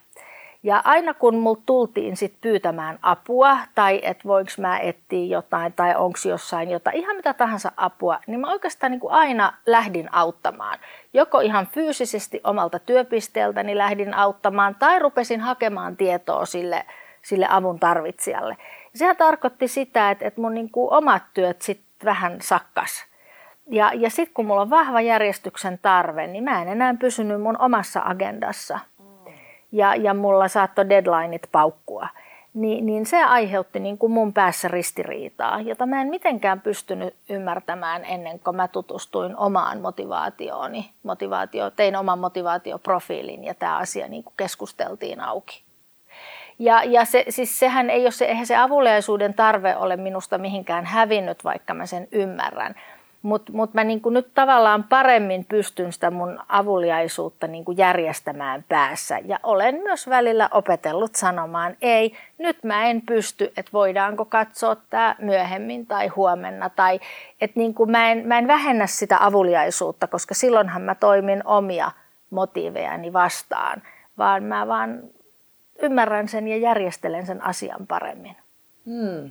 Ja 0.62 0.82
aina 0.84 1.14
kun 1.14 1.38
mulla 1.38 1.62
tultiin 1.66 2.16
sit 2.16 2.34
pyytämään 2.40 2.98
apua 3.02 3.58
tai 3.74 4.00
että 4.02 4.24
voinko 4.28 4.52
mä 4.58 4.78
etsiä 4.78 5.36
jotain 5.36 5.72
tai 5.72 5.94
onko 5.96 6.18
jossain 6.28 6.70
jotain, 6.70 6.96
ihan 6.96 7.16
mitä 7.16 7.34
tahansa 7.34 7.72
apua, 7.76 8.20
niin 8.26 8.40
mä 8.40 8.52
oikeastaan 8.52 8.90
niin 8.90 9.00
kuin 9.00 9.12
aina 9.12 9.52
lähdin 9.66 10.14
auttamaan. 10.14 10.78
Joko 11.12 11.40
ihan 11.40 11.66
fyysisesti 11.66 12.40
omalta 12.44 12.78
työpisteeltäni 12.78 13.78
lähdin 13.78 14.14
auttamaan 14.14 14.74
tai 14.74 14.98
rupesin 14.98 15.40
hakemaan 15.40 15.96
tietoa 15.96 16.46
sille, 16.46 16.84
sille 17.24 17.46
avun 17.50 17.80
tarvitsijalle 17.80 18.56
sehän 18.94 19.16
tarkoitti 19.16 19.68
sitä, 19.68 20.10
että, 20.10 20.26
että 20.26 20.40
mun 20.40 20.54
niin 20.54 20.70
kuin 20.70 20.92
omat 20.92 21.22
työt 21.34 21.62
sitten 21.62 22.04
vähän 22.04 22.38
sakkas. 22.42 23.04
Ja, 23.70 23.90
ja 23.94 24.10
sitten 24.10 24.34
kun 24.34 24.46
mulla 24.46 24.60
on 24.60 24.70
vahva 24.70 25.00
järjestyksen 25.00 25.78
tarve, 25.82 26.26
niin 26.26 26.44
mä 26.44 26.62
en 26.62 26.68
enää 26.68 26.94
pysynyt 27.00 27.42
mun 27.42 27.60
omassa 27.60 28.02
agendassa. 28.04 28.78
Ja, 29.72 29.94
ja 29.94 30.14
mulla 30.14 30.48
saattoi 30.48 30.88
deadlineit 30.88 31.48
paukkua. 31.52 32.08
Ni, 32.54 32.80
niin 32.80 33.06
se 33.06 33.24
aiheutti 33.24 33.80
niin 33.80 33.98
kuin 33.98 34.12
mun 34.12 34.32
päässä 34.32 34.68
ristiriitaa, 34.68 35.60
jota 35.60 35.86
mä 35.86 36.00
en 36.00 36.08
mitenkään 36.08 36.60
pystynyt 36.60 37.14
ymmärtämään 37.28 38.04
ennen 38.04 38.38
kuin 38.38 38.56
mä 38.56 38.68
tutustuin 38.68 39.36
omaan 39.36 39.80
motivaatiooni. 39.80 40.90
Motivaatio, 41.02 41.70
tein 41.70 41.96
oman 41.96 42.18
motivaatioprofiilin 42.18 43.44
ja 43.44 43.54
tämä 43.54 43.76
asia 43.76 44.08
niin 44.08 44.24
kuin 44.24 44.34
keskusteltiin 44.36 45.20
auki. 45.20 45.64
Ja, 46.58 46.84
ja 46.84 47.04
se, 47.04 47.24
siis 47.28 47.58
sehän 47.58 47.90
ei 47.90 48.02
ole 48.02 48.10
se, 48.10 48.24
eihän 48.24 48.46
se 48.46 48.56
avuliaisuuden 48.56 49.34
tarve 49.34 49.76
ole 49.76 49.96
minusta 49.96 50.38
mihinkään 50.38 50.84
hävinnyt, 50.84 51.44
vaikka 51.44 51.74
mä 51.74 51.86
sen 51.86 52.08
ymmärrän. 52.12 52.74
Mutta 53.22 53.52
mut 53.52 53.74
mä 53.74 53.84
niinku 53.84 54.10
nyt 54.10 54.28
tavallaan 54.34 54.84
paremmin 54.84 55.44
pystyn 55.44 55.92
sitä 55.92 56.10
mun 56.10 56.40
avuliaisuutta 56.48 57.46
niinku 57.46 57.72
järjestämään 57.72 58.64
päässä. 58.68 59.18
Ja 59.24 59.40
olen 59.42 59.74
myös 59.74 60.08
välillä 60.08 60.48
opetellut 60.52 61.14
sanomaan, 61.14 61.76
ei, 61.80 62.16
nyt 62.38 62.64
mä 62.64 62.84
en 62.84 63.02
pysty, 63.02 63.52
että 63.56 63.72
voidaanko 63.72 64.24
katsoa 64.24 64.76
tämä 64.90 65.16
myöhemmin 65.18 65.86
tai 65.86 66.08
huomenna. 66.08 66.70
Tai 66.70 67.00
että 67.40 67.60
niinku 67.60 67.86
mä, 67.86 68.10
en, 68.10 68.26
mä 68.26 68.38
en 68.38 68.48
vähennä 68.48 68.86
sitä 68.86 69.16
avuliaisuutta, 69.20 70.06
koska 70.06 70.34
silloinhan 70.34 70.82
mä 70.82 70.94
toimin 70.94 71.42
omia 71.46 71.90
motiivejani 72.30 73.12
vastaan. 73.12 73.82
Vaan 74.18 74.42
mä 74.42 74.68
vaan 74.68 75.02
ymmärrän 75.82 76.28
sen 76.28 76.48
ja 76.48 76.56
järjestelen 76.56 77.26
sen 77.26 77.44
asian 77.44 77.86
paremmin. 77.86 78.36
Hmm. 78.86 79.30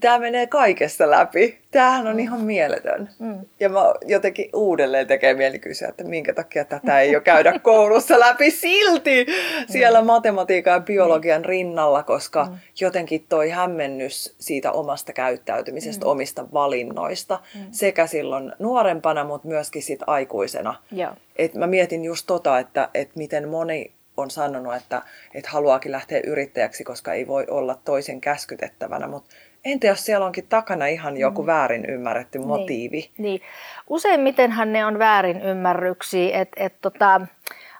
Tämä 0.00 0.18
menee 0.18 0.46
kaikesta 0.46 1.10
läpi. 1.10 1.58
Tämähän 1.70 2.06
on 2.06 2.12
mm. 2.12 2.18
ihan 2.18 2.40
mieletön. 2.40 3.10
Mm. 3.18 3.38
Ja 3.60 3.68
mä 3.68 3.80
jotenkin 4.06 4.50
uudelleen 4.54 5.06
tekee 5.06 5.34
mieli 5.34 5.58
kysyä, 5.58 5.88
että 5.88 6.04
minkä 6.04 6.34
takia 6.34 6.64
tätä 6.64 7.00
ei 7.00 7.16
ole 7.16 7.22
käydä 7.22 7.58
koulussa 7.62 8.20
läpi 8.20 8.50
silti 8.50 9.26
siellä 9.68 10.00
mm. 10.00 10.06
matematiikan 10.06 10.74
ja 10.74 10.80
biologian 10.80 11.44
rinnalla, 11.44 12.02
koska 12.02 12.44
mm. 12.44 12.58
jotenkin 12.80 13.26
toi 13.28 13.50
hämmennys 13.50 14.34
siitä 14.38 14.72
omasta 14.72 15.12
käyttäytymisestä, 15.12 16.04
mm. 16.04 16.10
omista 16.10 16.46
valinnoista, 16.52 17.40
mm. 17.54 17.60
sekä 17.70 18.06
silloin 18.06 18.52
nuorempana, 18.58 19.24
mutta 19.24 19.48
myöskin 19.48 19.82
sit 19.82 20.00
aikuisena. 20.06 20.74
Yeah. 20.96 21.16
Et 21.36 21.54
mä 21.54 21.66
mietin 21.66 22.04
just 22.04 22.26
tota, 22.26 22.58
että, 22.58 22.88
että 22.94 23.18
miten 23.18 23.48
moni 23.48 23.92
on 24.20 24.30
sanonut, 24.30 24.74
että, 24.74 25.02
että 25.34 25.50
haluaakin 25.50 25.92
lähteä 25.92 26.20
yrittäjäksi, 26.26 26.84
koska 26.84 27.12
ei 27.12 27.26
voi 27.26 27.46
olla 27.50 27.74
toisen 27.84 28.20
käskytettävänä, 28.20 29.06
mutta 29.06 29.34
entä 29.64 29.86
jos 29.86 30.04
siellä 30.04 30.26
onkin 30.26 30.46
takana 30.48 30.86
ihan 30.86 31.16
joku 31.16 31.42
mm. 31.42 31.46
väärin 31.46 31.84
ymmärretty 31.84 32.38
niin, 32.38 32.48
motiivi? 32.48 33.00
Niin, 33.00 33.12
niin. 33.18 33.40
Useimmitenhan 33.86 34.72
ne 34.72 34.86
on 34.86 34.98
väärin 34.98 35.42
ymmärryksiä, 35.42 36.40
että 36.40 36.64
et 36.64 36.74
tota, 36.80 37.20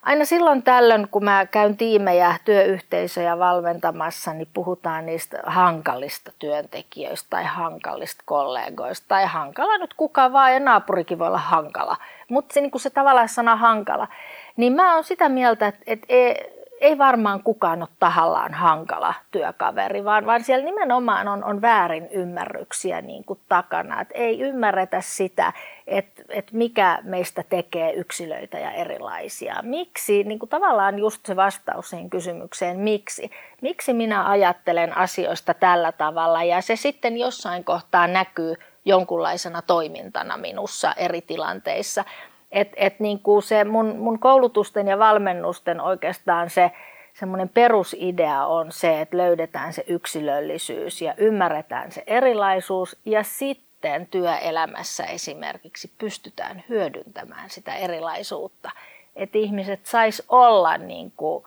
aina 0.02 0.24
silloin 0.24 0.62
tällöin, 0.62 1.08
kun 1.08 1.24
mä 1.24 1.46
käyn 1.46 1.76
tiimejä, 1.76 2.34
työyhteisöjä 2.44 3.38
valventamassa, 3.38 4.32
niin 4.32 4.48
puhutaan 4.54 5.06
niistä 5.06 5.42
hankalista 5.46 6.32
työntekijöistä 6.38 7.26
tai 7.30 7.44
hankalista 7.44 8.22
kollegoista 8.26 9.08
tai 9.08 9.26
hankala 9.26 9.78
nyt 9.78 9.94
kuka 9.94 10.32
vaan 10.32 10.52
ja 10.52 10.60
naapurikin 10.60 11.18
voi 11.18 11.26
olla 11.26 11.38
hankala. 11.38 11.96
Mutta 12.28 12.54
se, 12.54 12.60
niin 12.60 12.70
se 12.76 12.90
tavallaan 12.90 13.28
sana 13.28 13.56
hankala, 13.56 14.08
niin 14.56 14.72
mä 14.72 14.94
oon 14.94 15.04
sitä 15.04 15.28
mieltä, 15.28 15.66
että, 15.66 15.80
että 15.86 16.06
ei, 16.08 16.60
ei 16.80 16.98
varmaan 16.98 17.42
kukaan 17.42 17.82
ole 17.82 17.88
tahallaan 17.98 18.54
hankala 18.54 19.14
työkaveri, 19.30 20.04
vaan, 20.04 20.26
vaan 20.26 20.44
siellä 20.44 20.64
nimenomaan 20.64 21.28
on, 21.28 21.44
on 21.44 21.62
väärin 21.62 22.08
ymmärryksiä 22.10 23.00
niin 23.00 23.24
kuin 23.24 23.40
takana. 23.48 24.00
Et 24.00 24.08
ei 24.14 24.40
ymmärretä 24.40 25.00
sitä, 25.00 25.52
että 25.86 26.22
et 26.28 26.52
mikä 26.52 26.98
meistä 27.02 27.44
tekee 27.48 27.92
yksilöitä 27.92 28.58
ja 28.58 28.70
erilaisia. 28.70 29.56
Miksi, 29.62 30.24
niin 30.24 30.38
kuin 30.38 30.48
tavallaan 30.48 30.98
just 30.98 31.26
se 31.26 31.36
vastaus 31.36 31.90
siihen 31.90 32.10
kysymykseen, 32.10 32.78
miksi. 32.78 33.30
Miksi 33.60 33.92
minä 33.92 34.28
ajattelen 34.28 34.96
asioista 34.96 35.54
tällä 35.54 35.92
tavalla 35.92 36.42
ja 36.42 36.60
se 36.60 36.76
sitten 36.76 37.16
jossain 37.16 37.64
kohtaa 37.64 38.06
näkyy 38.06 38.54
jonkunlaisena 38.84 39.62
toimintana 39.62 40.36
minussa 40.36 40.92
eri 40.92 41.22
tilanteissa. 41.22 42.04
Et, 42.52 42.72
et 42.76 43.00
niin 43.00 43.18
kuin 43.18 43.42
se 43.42 43.64
mun, 43.64 43.96
mun 43.98 44.18
koulutusten 44.18 44.88
ja 44.88 44.98
valmennusten 44.98 45.80
oikeastaan 45.80 46.50
se 46.50 46.70
semmoinen 47.14 47.48
perusidea 47.48 48.46
on 48.46 48.72
se, 48.72 49.00
että 49.00 49.16
löydetään 49.16 49.72
se 49.72 49.84
yksilöllisyys 49.86 51.02
ja 51.02 51.14
ymmärretään 51.16 51.92
se 51.92 52.04
erilaisuus 52.06 52.96
ja 53.04 53.22
sitten 53.22 54.06
työelämässä 54.06 55.04
esimerkiksi 55.04 55.90
pystytään 55.98 56.64
hyödyntämään 56.68 57.50
sitä 57.50 57.74
erilaisuutta. 57.74 58.70
Että 59.16 59.38
ihmiset 59.38 59.86
sais 59.86 60.22
olla 60.28 60.78
niin 60.78 61.12
kuin 61.16 61.44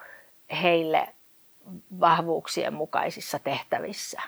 heille 0.61 1.07
vahvuuksien 1.99 2.73
mukaisissa 2.73 3.39
tehtävissä. 3.39 4.21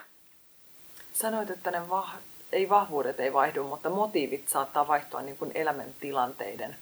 Sanoit, 1.12 1.50
että 1.50 1.70
ne 1.70 1.78
vah- 1.78 2.20
ei 2.52 2.68
vahvuudet 2.68 3.20
ei 3.20 3.32
vaihdu, 3.32 3.64
mutta 3.64 3.90
motiivit 3.90 4.48
saattaa 4.48 4.88
vaihtua 4.88 5.22
niin 5.22 5.36
kuin 5.36 5.52
elämäntilanteiden 5.54 6.76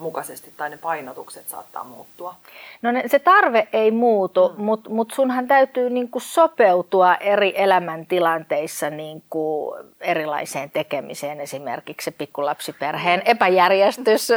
mukaisesti 0.00 0.52
tai 0.56 0.70
ne 0.70 0.76
painotukset 0.76 1.48
saattaa 1.48 1.84
muuttua? 1.84 2.34
No 2.82 2.92
ne, 2.92 3.02
se 3.06 3.18
tarve 3.18 3.68
ei 3.72 3.90
muutu, 3.90 4.48
mm. 4.48 4.64
mutta 4.64 4.90
mut 4.90 5.12
sunhan 5.14 5.48
täytyy 5.48 5.90
niinku 5.90 6.20
sopeutua 6.20 7.14
eri 7.14 7.52
elämäntilanteissa 7.56 8.90
niinku 8.90 9.76
erilaiseen 10.00 10.70
tekemiseen. 10.70 11.40
Esimerkiksi 11.40 12.04
se 12.04 12.10
pikkulapsiperheen 12.10 13.22
epäjärjestys 13.24 14.28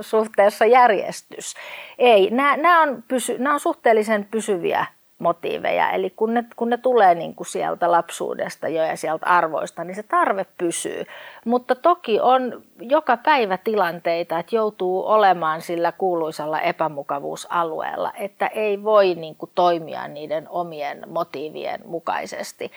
suhteessa 0.00 0.66
järjestys. 0.66 1.54
Ei, 1.98 2.30
nämä 2.30 2.82
on, 2.82 3.04
pysy, 3.08 3.38
on 3.52 3.60
suhteellisen 3.60 4.28
pysyviä 4.30 4.86
motiiveja. 5.22 5.90
Eli 5.90 6.10
kun 6.10 6.34
ne, 6.34 6.44
kun 6.56 6.70
ne 6.70 6.76
tulee 6.76 7.14
niin 7.14 7.34
kuin 7.34 7.46
sieltä 7.46 7.90
lapsuudesta 7.90 8.68
jo 8.68 8.82
ja 8.82 8.96
sieltä 8.96 9.26
arvoista, 9.26 9.84
niin 9.84 9.94
se 9.94 10.02
tarve 10.02 10.46
pysyy. 10.58 11.04
Mutta 11.44 11.74
toki 11.74 12.20
on 12.20 12.62
joka 12.80 13.16
päivä 13.16 13.58
tilanteita, 13.58 14.38
että 14.38 14.56
joutuu 14.56 15.06
olemaan 15.06 15.60
sillä 15.60 15.92
kuuluisalla 15.92 16.60
epämukavuusalueella, 16.60 18.12
että 18.18 18.46
ei 18.46 18.82
voi 18.82 19.14
niin 19.14 19.34
kuin 19.34 19.50
toimia 19.54 20.08
niiden 20.08 20.48
omien 20.48 21.02
motiivien 21.06 21.80
mukaisesti. 21.86 22.70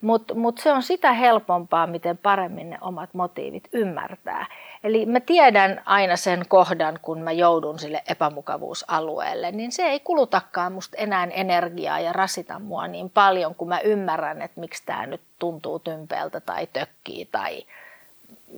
Mutta 0.00 0.34
mut 0.34 0.58
se 0.58 0.72
on 0.72 0.82
sitä 0.82 1.12
helpompaa, 1.12 1.86
miten 1.86 2.18
paremmin 2.18 2.70
ne 2.70 2.78
omat 2.80 3.14
motiivit 3.14 3.68
ymmärtää. 3.72 4.46
Eli 4.84 5.06
mä 5.06 5.20
tiedän 5.20 5.82
aina 5.84 6.16
sen 6.16 6.44
kohdan, 6.48 6.98
kun 7.02 7.20
mä 7.20 7.32
joudun 7.32 7.78
sille 7.78 8.02
epämukavuusalueelle, 8.08 9.52
niin 9.52 9.72
se 9.72 9.82
ei 9.82 10.00
kulutakaan 10.00 10.72
musta 10.72 10.96
enää 10.96 11.28
energiaa 11.32 12.00
ja 12.00 12.12
rasita 12.12 12.58
mua 12.58 12.88
niin 12.88 13.10
paljon, 13.10 13.54
kun 13.54 13.68
mä 13.68 13.80
ymmärrän, 13.80 14.42
että 14.42 14.60
miksi 14.60 14.82
tämä 14.86 15.06
nyt 15.06 15.20
tuntuu 15.38 15.78
tympeältä 15.78 16.40
tai 16.40 16.68
tökkii 16.72 17.28
tai 17.32 17.62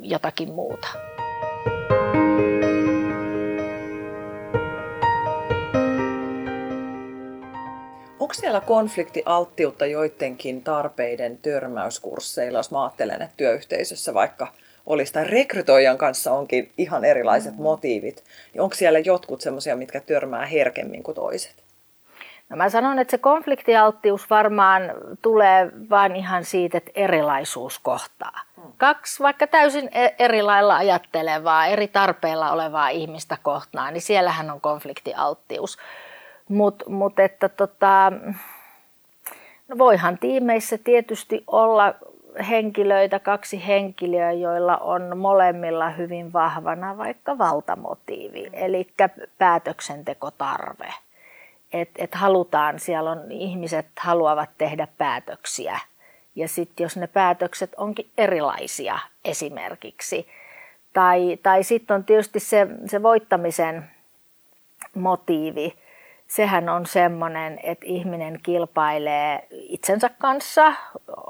jotakin 0.00 0.52
muuta. 0.52 0.88
Onko 8.20 8.34
siellä 8.34 8.60
konfliktialttiutta 8.60 9.86
joidenkin 9.86 10.62
tarpeiden 10.62 11.38
törmäyskursseilla, 11.38 12.58
jos 12.58 12.70
mä 12.70 12.82
ajattelen, 12.82 13.22
että 13.22 13.36
työyhteisössä 13.36 14.14
vaikka 14.14 14.48
olisi, 14.86 15.12
tai 15.12 15.24
rekrytoijan 15.24 15.98
kanssa 15.98 16.32
onkin 16.32 16.72
ihan 16.78 17.04
erilaiset 17.04 17.56
mm. 17.56 17.62
motiivit, 17.62 18.24
niin 18.52 18.62
onko 18.62 18.74
siellä 18.74 18.98
jotkut 18.98 19.40
semmoisia, 19.40 19.76
mitkä 19.76 20.00
törmää 20.00 20.46
herkemmin 20.46 21.02
kuin 21.02 21.14
toiset? 21.14 21.64
No 22.48 22.56
mä 22.56 22.68
sanon, 22.68 22.98
että 22.98 23.10
se 23.10 23.18
konfliktialttius 23.18 24.30
varmaan 24.30 24.82
tulee 25.22 25.70
vain 25.90 26.16
ihan 26.16 26.44
siitä, 26.44 26.78
että 26.78 26.90
erilaisuus 26.94 27.78
kohtaa. 27.78 28.40
Hmm. 28.56 28.72
Kaksi 28.76 29.22
vaikka 29.22 29.46
täysin 29.46 29.88
e- 29.92 30.14
eri 30.18 30.42
lailla 30.42 30.76
ajattelevaa, 30.76 31.66
eri 31.66 31.88
tarpeilla 31.88 32.52
olevaa 32.52 32.88
ihmistä 32.88 33.38
kohtaan, 33.42 33.92
niin 33.92 34.02
siellähän 34.02 34.50
on 34.50 34.60
konfliktialttius. 34.60 35.78
Mutta 36.48 36.90
mut 36.90 37.18
että 37.18 37.48
tota, 37.48 38.12
no 39.68 39.78
voihan 39.78 40.18
tiimeissä 40.18 40.78
tietysti 40.78 41.44
olla 41.46 41.94
henkilöitä, 42.48 43.18
kaksi 43.18 43.66
henkilöä, 43.66 44.32
joilla 44.32 44.76
on 44.76 45.18
molemmilla 45.18 45.90
hyvin 45.90 46.32
vahvana 46.32 46.96
vaikka 46.98 47.38
valtamotiivi, 47.38 48.50
eli 48.52 48.86
päätöksentekotarve. 49.38 50.94
Että 51.72 52.04
et 52.04 52.14
halutaan, 52.14 52.78
siellä 52.78 53.10
on 53.10 53.32
ihmiset 53.32 53.86
haluavat 54.00 54.50
tehdä 54.58 54.88
päätöksiä. 54.98 55.78
Ja 56.34 56.48
sitten 56.48 56.84
jos 56.84 56.96
ne 56.96 57.06
päätökset 57.06 57.72
onkin 57.76 58.10
erilaisia 58.18 58.98
esimerkiksi. 59.24 60.28
Tai, 60.92 61.38
tai 61.42 61.62
sitten 61.62 61.94
on 61.94 62.04
tietysti 62.04 62.40
se, 62.40 62.66
se 62.86 63.02
voittamisen 63.02 63.90
motiivi, 64.94 65.74
sehän 66.26 66.68
on 66.68 66.86
semmoinen, 66.86 67.60
että 67.62 67.86
ihminen 67.86 68.40
kilpailee 68.42 69.46
itsensä 69.50 70.10
kanssa, 70.18 70.72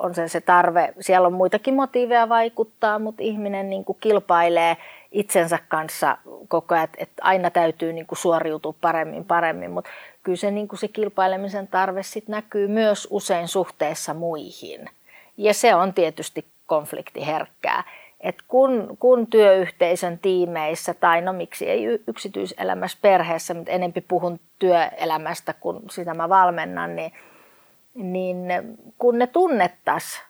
on 0.04 0.14
se 0.14 0.28
se 0.28 0.40
tarve, 0.40 0.94
siellä 1.00 1.26
on 1.26 1.32
muitakin 1.32 1.74
motiiveja 1.74 2.28
vaikuttaa, 2.28 2.98
mutta 2.98 3.22
ihminen 3.22 3.70
niin 3.70 3.84
kuin 3.84 3.98
kilpailee 4.00 4.76
itsensä 5.12 5.58
kanssa 5.68 6.18
koko 6.48 6.74
ajan, 6.74 6.88
että 6.98 7.22
aina 7.22 7.50
täytyy 7.50 7.92
niin 7.92 8.06
kuin 8.06 8.18
suoriutua 8.18 8.74
paremmin, 8.80 9.24
paremmin, 9.24 9.70
mutta 9.70 9.90
kyllä 10.22 10.36
se, 10.36 10.50
niin 10.50 10.68
kuin 10.68 10.78
se 10.78 10.88
kilpailemisen 10.88 11.68
tarve 11.68 12.02
sit 12.02 12.28
näkyy 12.28 12.68
myös 12.68 13.08
usein 13.10 13.48
suhteessa 13.48 14.14
muihin. 14.14 14.90
Ja 15.36 15.54
se 15.54 15.74
on 15.74 15.94
tietysti 15.94 16.44
konfliktiherkkää. 16.66 17.84
Että 18.20 18.44
kun, 18.48 18.96
kun 19.00 19.26
työyhteisön 19.26 20.18
tiimeissä 20.18 20.94
tai 20.94 21.20
no 21.20 21.32
miksi 21.32 21.68
ei 21.68 21.84
yksityiselämässä 21.84 22.98
perheessä, 23.02 23.54
mutta 23.54 23.72
enempi 23.72 24.00
puhun 24.00 24.40
työelämästä, 24.58 25.54
kun 25.60 25.82
sitä 25.90 26.14
mä 26.14 26.28
valmennan, 26.28 26.96
niin, 26.96 27.12
niin 27.94 28.46
kun 28.98 29.18
ne 29.18 29.26
tunnettaisiin 29.26 30.24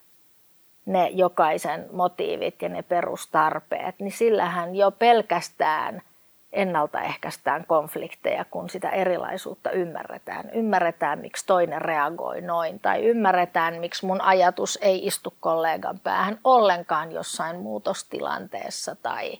ne 0.87 1.09
jokaisen 1.09 1.87
motiivit 1.93 2.63
ja 2.63 2.69
ne 2.69 2.83
perustarpeet, 2.83 3.95
niin 3.99 4.13
sillähän 4.13 4.77
jo 4.77 4.91
pelkästään– 4.91 6.03
ennaltaehkäistään 6.55 7.67
konflikteja, 7.67 8.45
kun 8.51 8.71
sitä 8.71 8.91
erilaisuutta 8.91 9.71
ymmärretään. 9.71 10.51
Ymmärretään, 10.51 11.19
miksi 11.19 11.47
toinen 11.47 11.83
reagoi 11.83 12.41
noin, 12.41 12.81
tai 12.81 13.05
ymmärretään, 13.05 13.75
miksi 13.75 14.07
mun 14.07 14.21
ajatus 14.21 14.79
ei 14.83 15.07
istu 15.07 15.35
kollegan 15.41 16.01
päähän 16.01 16.39
ollenkaan 16.45 17.13
jossain 17.13 17.57
muutostilanteessa 17.57 18.97
tai, 19.03 19.39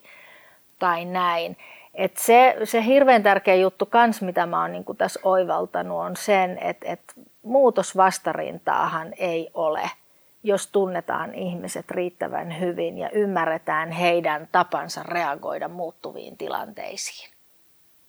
tai 0.79 1.05
näin. 1.05 1.57
Et 1.95 2.17
se, 2.17 2.57
se 2.65 2.85
hirveän 2.85 3.23
tärkeä 3.23 3.55
juttu 3.55 3.87
kans, 3.87 4.23
mitä 4.23 4.47
mä 4.47 4.61
oon 4.61 4.73
niin 4.73 4.85
tässä 4.99 5.21
oivaltanut, 5.23 5.99
on 5.99 6.17
sen, 6.17 6.59
että 6.59 6.93
et 6.93 7.15
muutosvastarintaahan 7.45 9.15
ei 9.19 9.51
ole– 9.55 9.91
jos 10.45 10.67
tunnetaan 10.67 11.35
ihmiset 11.35 11.91
riittävän 11.91 12.61
hyvin 12.61 12.99
ja 12.99 13.11
ymmärretään 13.11 13.91
heidän 13.91 14.49
tapansa 14.53 15.03
reagoida 15.03 15.69
muuttuviin 15.69 16.37
tilanteisiin 16.37 17.31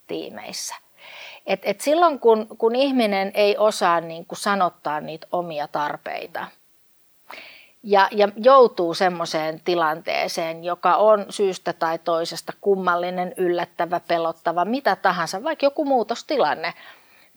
tiimeissä. 0.07 0.75
Et, 1.45 1.61
et 1.63 1.81
silloin 1.81 2.19
kun, 2.19 2.47
kun 2.57 2.75
ihminen 2.75 3.31
ei 3.33 3.57
osaa 3.57 4.01
niin 4.01 4.25
kuin 4.25 4.39
sanottaa 4.39 5.01
niitä 5.01 5.27
omia 5.31 5.67
tarpeita 5.67 6.45
ja, 7.83 8.09
ja 8.11 8.29
joutuu 8.35 8.93
semmoiseen 8.93 9.61
tilanteeseen, 9.65 10.63
joka 10.63 10.95
on 10.95 11.25
syystä 11.29 11.73
tai 11.73 11.99
toisesta 11.99 12.53
kummallinen, 12.61 13.33
yllättävä, 13.37 13.99
pelottava, 14.07 14.65
mitä 14.65 14.95
tahansa, 14.95 15.43
vaikka 15.43 15.65
joku 15.65 15.85
muutostilanne– 15.85 16.73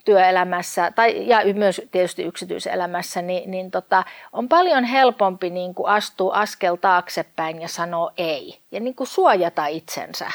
työelämässä 0.09 0.93
tai, 0.95 1.29
ja 1.29 1.39
myös 1.55 1.83
tietysti 1.91 2.23
yksityiselämässä, 2.23 3.23
niin, 3.23 3.51
niin 3.51 3.71
tota, 3.71 4.05
on 4.33 4.49
paljon 4.49 4.85
helpompi 4.85 5.51
niin 5.51 5.75
kuin 5.75 5.89
astua 5.89 6.35
askel 6.35 6.77
taaksepäin 6.77 7.63
ja 7.63 7.69
sanoa 7.69 8.13
ei 8.17 8.59
ja 8.71 8.81
niin 8.81 8.95
kuin 8.95 9.07
suojata 9.07 9.67
itsensä, 9.67 10.31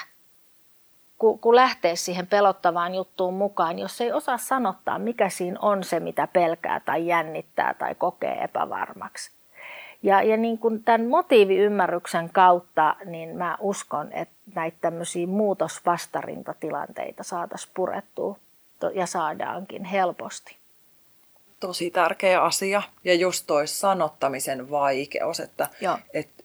kun, 1.18 1.40
kun 1.40 1.56
lähtee 1.56 1.96
siihen 1.96 2.28
pelottavaan 2.28 2.96
juttuun 2.96 3.34
mukaan, 3.34 3.80
jos 3.80 4.02
ei 4.02 4.12
osaa 4.12 4.38
sanottaa, 4.38 5.00
mikä 5.00 5.30
siinä 5.30 5.60
on 5.62 5.84
se, 5.84 6.00
mitä 6.00 6.28
pelkää 6.28 6.80
tai 6.80 7.08
jännittää 7.08 7.74
tai 7.74 7.96
kokee 7.96 8.44
epävarmaksi. 8.44 9.32
Ja, 10.04 10.22
ja 10.22 10.38
niin 10.38 10.58
kuin 10.58 10.84
tämän 10.84 11.06
motiiviymmärryksen 11.06 12.30
kautta, 12.34 12.96
niin 13.06 13.38
mä 13.38 13.58
uskon, 13.60 14.12
että 14.12 14.36
näitä 14.56 14.78
tämmöisiä 14.82 15.28
muutosvastarintatilanteita 15.28 17.24
saataisiin 17.24 17.72
purettua 17.76 18.38
ja 18.90 19.06
saadaankin 19.06 19.86
helposti. 19.86 20.58
Tosi 21.60 21.92
tärkeä 21.92 22.44
asia. 22.44 22.82
Ja 23.04 23.14
just 23.14 23.44
toi 23.48 23.68
sanottamisen 23.68 24.72
vaikeus, 24.72 25.40
että, 25.40 25.68
että 26.14 26.44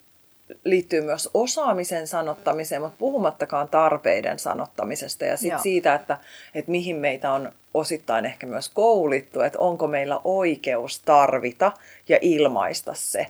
liittyy 0.64 1.00
myös 1.00 1.30
osaamisen 1.34 2.06
sanottamiseen, 2.06 2.82
mutta 2.82 2.98
puhumattakaan 2.98 3.68
tarpeiden 3.68 4.38
sanottamisesta 4.38 5.24
ja 5.24 5.36
sit 5.36 5.58
siitä, 5.62 5.94
että, 5.94 6.18
että 6.54 6.70
mihin 6.70 6.96
meitä 6.96 7.32
on 7.32 7.52
osittain 7.74 8.26
ehkä 8.26 8.46
myös 8.46 8.68
koulittu, 8.68 9.40
että 9.40 9.58
onko 9.58 9.86
meillä 9.86 10.20
oikeus 10.24 11.00
tarvita 11.04 11.72
ja 12.08 12.18
ilmaista 12.20 12.94
se. 12.94 13.26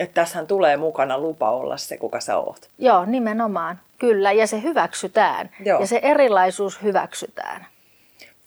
Että 0.00 0.14
tässähän 0.14 0.46
tulee 0.46 0.76
mukana 0.76 1.18
lupa 1.18 1.50
olla 1.50 1.76
se, 1.76 1.96
kuka 1.96 2.20
sä 2.20 2.36
oot. 2.36 2.70
Joo, 2.78 3.04
nimenomaan. 3.04 3.80
Kyllä, 3.98 4.32
ja 4.32 4.46
se 4.46 4.62
hyväksytään. 4.62 5.50
Joo. 5.64 5.80
Ja 5.80 5.86
se 5.86 6.00
erilaisuus 6.02 6.82
hyväksytään. 6.82 7.66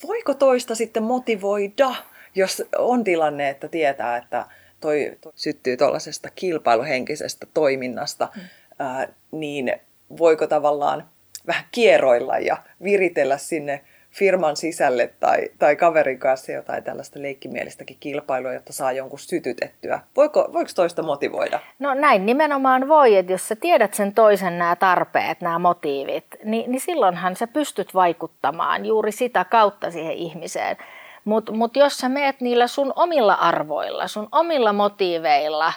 Voiko 0.08 0.34
toista 0.34 0.76
sitten 0.76 1.04
motivoida, 1.04 1.96
jos 2.36 2.64
on 2.78 3.04
tilanne, 3.04 3.50
että 3.50 3.68
tietää, 3.68 4.18
että 4.18 4.46
toi, 4.80 5.18
toi 5.22 5.32
syttyy 5.36 5.78
tuollaisesta 5.78 6.30
kilpailuhenkisestä 6.36 7.48
toiminnasta, 7.54 8.30
mm. 8.36 8.42
ää, 8.80 9.08
niin 9.32 9.74
voiko 10.18 10.48
tavallaan 10.48 11.10
vähän 11.48 11.66
kierroilla 11.72 12.38
ja 12.40 12.58
viritellä 12.84 13.38
sinne 13.38 13.82
firman 14.18 14.56
sisälle 14.56 15.14
tai, 15.20 15.50
tai 15.60 15.76
kaverin 15.76 16.20
kanssa 16.20 16.52
jotain 16.52 16.84
tällaista 16.84 17.22
leikkimielistäkin 17.22 17.98
kilpailua, 18.00 18.54
jotta 18.54 18.74
saa 18.74 18.92
jonkun 18.92 19.20
sytytettyä. 19.20 20.00
Voiko, 20.16 20.50
voiko 20.54 20.72
toista 20.76 21.04
motivoida? 21.04 21.60
No 21.80 21.94
näin 21.94 22.26
nimenomaan 22.26 22.88
voi, 22.88 23.16
että 23.16 23.32
jos 23.32 23.48
sä 23.48 23.56
tiedät 23.56 23.94
sen 23.94 24.14
toisen 24.14 24.60
nämä 24.60 24.76
tarpeet, 24.76 25.42
nämä 25.42 25.60
motiivit, 25.60 26.26
niin, 26.44 26.72
niin 26.72 26.82
silloinhan 26.82 27.36
sä 27.36 27.48
pystyt 27.48 27.94
vaikuttamaan 27.94 28.86
juuri 28.86 29.12
sitä 29.12 29.46
kautta 29.46 29.92
siihen 29.92 30.14
ihmiseen. 30.14 30.78
Mutta 31.26 31.52
mut 31.52 31.76
jos 31.76 31.98
sä 31.98 32.10
meet 32.10 32.42
niillä 32.42 32.68
sun 32.68 32.94
omilla 32.96 33.34
arvoilla, 33.34 34.08
sun 34.08 34.28
omilla 34.32 34.74
motiiveilla 34.74 35.74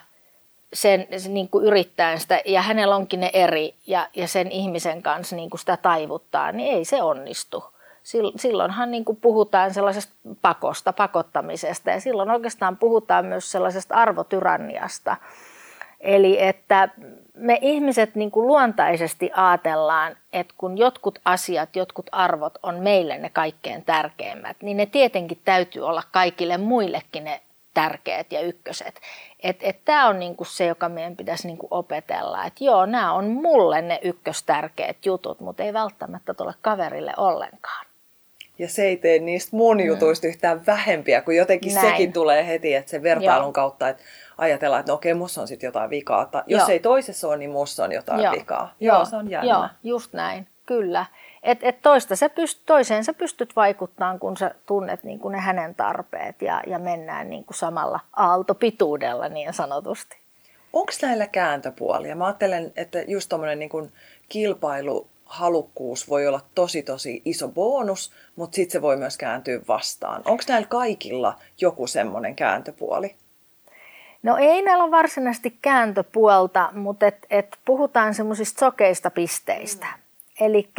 sen, 0.72 1.07
niin 1.29 1.48
kuin 1.48 1.64
yrittäen 1.64 2.20
sitä, 2.20 2.40
ja 2.44 2.62
hänellä 2.62 2.96
onkin 2.96 3.20
ne 3.20 3.31
eri, 3.33 3.74
ja, 3.87 4.09
ja 4.16 4.29
sen 4.29 4.53
ihmisen 4.53 5.03
kanssa 5.03 5.37
niin 5.37 5.51
kuin 5.51 5.61
sitä 5.61 5.77
taivuttaa, 5.77 6.53
niin 6.53 6.74
ei 6.74 6.85
se 6.85 7.03
onnistu. 7.03 7.77
Silloinhan 8.37 8.90
niin 8.90 9.05
kuin 9.05 9.16
puhutaan 9.16 9.75
sellaisesta 9.75 10.14
pakosta, 10.42 10.92
pakottamisesta, 10.92 11.90
ja 11.90 12.01
silloin 12.01 12.31
oikeastaan 12.31 12.77
puhutaan 12.77 13.27
myös 13.27 13.51
sellaisesta 13.51 13.94
arvotyranniasta. 13.94 15.16
Eli 16.01 16.42
että 16.42 16.88
me 17.35 17.59
ihmiset 17.62 18.14
niin 18.14 18.31
kuin 18.31 18.47
luontaisesti 18.47 19.31
ajatellaan, 19.35 20.16
että 20.33 20.55
kun 20.59 20.79
jotkut 20.79 21.18
asiat, 21.25 21.77
jotkut 21.77 22.07
arvot 22.12 22.59
on 22.62 22.79
meille 22.79 23.18
ne 23.18 23.31
kaikkein 23.31 23.85
tärkeimmät, 23.85 24.57
niin 24.62 24.77
ne 24.77 24.87
tietenkin 24.87 25.40
täytyy 25.44 25.83
olla 25.83 26.03
kaikille 26.12 26.59
muillekin 26.59 27.25
ne 27.25 27.40
tärkeät 27.75 28.33
ja 28.33 28.40
ykköset. 28.40 29.01
Että 29.42 29.66
et, 29.66 29.85
tämä 29.85 30.09
on 30.09 30.18
niinku 30.18 30.44
se, 30.44 30.66
joka 30.66 30.88
meidän 30.88 31.16
pitäisi 31.16 31.47
niinku 31.47 31.68
opetella. 31.71 32.44
Että 32.44 32.64
joo, 32.64 32.87
nämä 32.87 33.12
on 33.12 33.25
mulle 33.29 33.83
ne 33.83 33.99
ykköstärkeät 34.03 35.07
jutut, 35.07 35.40
mutta 35.40 35.62
ei 35.62 35.73
välttämättä 35.73 36.35
tule 36.35 36.55
kaverille 36.62 37.12
ollenkaan. 37.16 37.88
Ja 38.59 38.68
se 38.68 38.85
ei 38.85 38.97
tee 38.97 39.18
niistä 39.18 39.57
mun 39.57 39.77
mm. 39.77 39.85
jutuista 39.87 40.27
yhtään 40.27 40.66
vähempiä, 40.66 41.21
kun 41.21 41.37
jotenkin 41.37 41.75
Näin. 41.75 41.87
sekin 41.87 42.12
tulee 42.12 42.47
heti, 42.47 42.75
että 42.75 42.90
se 42.90 43.03
vertailun 43.03 43.44
joo. 43.44 43.53
kautta, 43.53 43.88
että 43.88 44.03
ajatellaan, 44.38 44.81
että 44.81 44.92
no 44.92 44.97
okei, 44.97 45.14
musta 45.14 45.40
on 45.40 45.49
sitten 45.49 45.68
jotain 45.68 45.90
vikaa. 45.90 46.27
Tai 46.27 46.42
jos 46.47 46.61
Joo. 46.61 46.68
ei 46.68 46.79
toisessa 46.79 47.29
ole, 47.29 47.37
niin 47.37 47.51
musta 47.51 47.85
on 47.85 47.92
jotain 47.92 48.21
Joo. 48.21 48.33
vikaa. 48.33 48.75
Joo, 48.81 48.97
Joo, 48.97 49.05
se 49.05 49.16
on 49.16 49.31
jännä. 49.31 49.51
Joo, 49.51 49.68
just 49.83 50.12
näin, 50.12 50.47
kyllä. 50.66 51.07
Et, 51.42 51.59
et 51.62 51.83
toista 51.83 52.16
sä 52.16 52.29
pyst, 52.29 52.62
toiseen 52.66 53.05
sä 53.05 53.14
pystyt 53.14 53.57
vaikuttamaan, 53.57 54.18
kun 54.18 54.37
sä 54.37 54.55
tunnet 54.66 55.05
niin 55.05 55.18
kuin 55.18 55.33
ne 55.33 55.38
hänen 55.38 55.75
tarpeet 55.75 56.42
ja, 56.42 56.62
ja 56.66 56.79
mennään 56.79 57.31
niin 57.31 57.44
kuin 57.44 57.57
samalla 57.57 58.01
aaltopituudella 58.16 59.29
niin 59.29 59.53
sanotusti. 59.53 60.18
Onko 60.73 60.92
näillä 61.03 61.27
kääntöpuolia? 61.27 62.16
Mä 62.16 62.27
ajattelen, 62.27 62.73
että 62.77 62.99
just 63.07 63.29
tuommoinen 63.29 63.59
niin 63.59 63.92
kilpailuhalukkuus 65.28 66.08
voi 66.08 66.26
olla 66.26 66.40
tosi 66.54 66.82
tosi 66.82 67.22
iso 67.24 67.48
bonus, 67.48 68.12
mutta 68.36 68.56
sitten 68.56 68.72
se 68.72 68.82
voi 68.82 68.96
myös 68.96 69.18
kääntyä 69.18 69.60
vastaan. 69.68 70.22
Onko 70.24 70.44
näillä 70.48 70.66
kaikilla 70.68 71.34
joku 71.60 71.86
semmoinen 71.86 72.36
kääntöpuoli? 72.36 73.14
No 74.22 74.36
ei 74.36 74.62
näillä 74.62 74.84
ole 74.84 74.90
varsinaisesti 74.90 75.58
kääntöpuolta, 75.62 76.70
mutta 76.72 77.06
et, 77.06 77.26
et 77.30 77.58
puhutaan 77.64 78.14
semmoisista 78.14 78.60
sokeista 78.60 79.10
pisteistä. 79.10 79.86
Mm. 79.86 80.02
Eli 80.46 80.70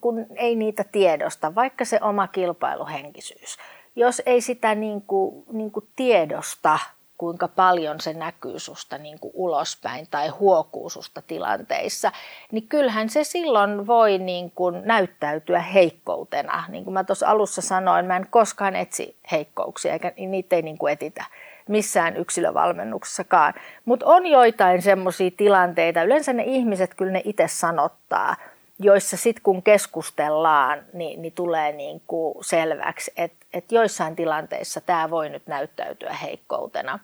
kun 0.00 0.26
ei 0.36 0.56
niitä 0.56 0.84
tiedosta, 0.84 1.54
vaikka 1.54 1.84
se 1.84 1.98
oma 2.02 2.28
kilpailuhenkisyys, 2.28 3.58
jos 3.96 4.22
ei 4.26 4.40
sitä 4.40 4.74
niin 4.74 5.02
kuin, 5.02 5.44
niin 5.52 5.70
kuin 5.70 5.86
tiedosta, 5.96 6.78
kuinka 7.18 7.48
paljon 7.48 8.00
se 8.00 8.12
näkyy 8.12 8.58
susta 8.58 8.98
niin 8.98 9.18
kuin 9.18 9.32
ulospäin 9.34 10.06
tai 10.10 10.28
huokuu 10.28 10.90
susta 10.90 11.22
tilanteissa, 11.22 12.12
niin 12.52 12.68
kyllähän 12.68 13.08
se 13.08 13.24
silloin 13.24 13.86
voi 13.86 14.18
niin 14.18 14.50
kuin 14.50 14.82
näyttäytyä 14.84 15.60
heikkoutena. 15.60 16.64
Niin 16.68 16.84
kuin 16.84 16.94
mä 16.94 17.04
tuossa 17.04 17.28
alussa 17.28 17.62
sanoin, 17.62 18.06
mä 18.06 18.16
en 18.16 18.26
koskaan 18.30 18.76
etsi 18.76 19.16
heikkouksia, 19.32 19.92
eikä 19.92 20.12
niitä 20.16 20.56
ei 20.56 20.62
niin 20.62 20.78
kuin 20.78 20.92
etitä 20.92 21.24
missään 21.68 22.16
yksilövalmennuksessakaan. 22.16 23.54
Mutta 23.84 24.06
on 24.06 24.26
joitain 24.26 24.82
semmoisia 24.82 25.30
tilanteita, 25.36 26.02
yleensä 26.02 26.32
ne 26.32 26.42
ihmiset 26.46 26.94
kyllä 26.94 27.12
ne 27.12 27.22
itse 27.24 27.48
sanottaa, 27.48 28.36
joissa 28.78 29.16
sitten 29.16 29.42
kun 29.42 29.62
keskustellaan, 29.62 30.84
niin, 30.92 31.22
niin 31.22 31.32
tulee 31.32 31.72
niin 31.72 32.02
kuin 32.06 32.44
selväksi, 32.44 33.12
että, 33.16 33.45
että 33.56 33.74
joissain 33.74 34.16
tilanteissa 34.16 34.80
tämä 34.80 35.10
voi 35.10 35.28
nyt 35.28 35.46
näyttäytyä 35.46 36.12
heikkoutena. 36.12 36.98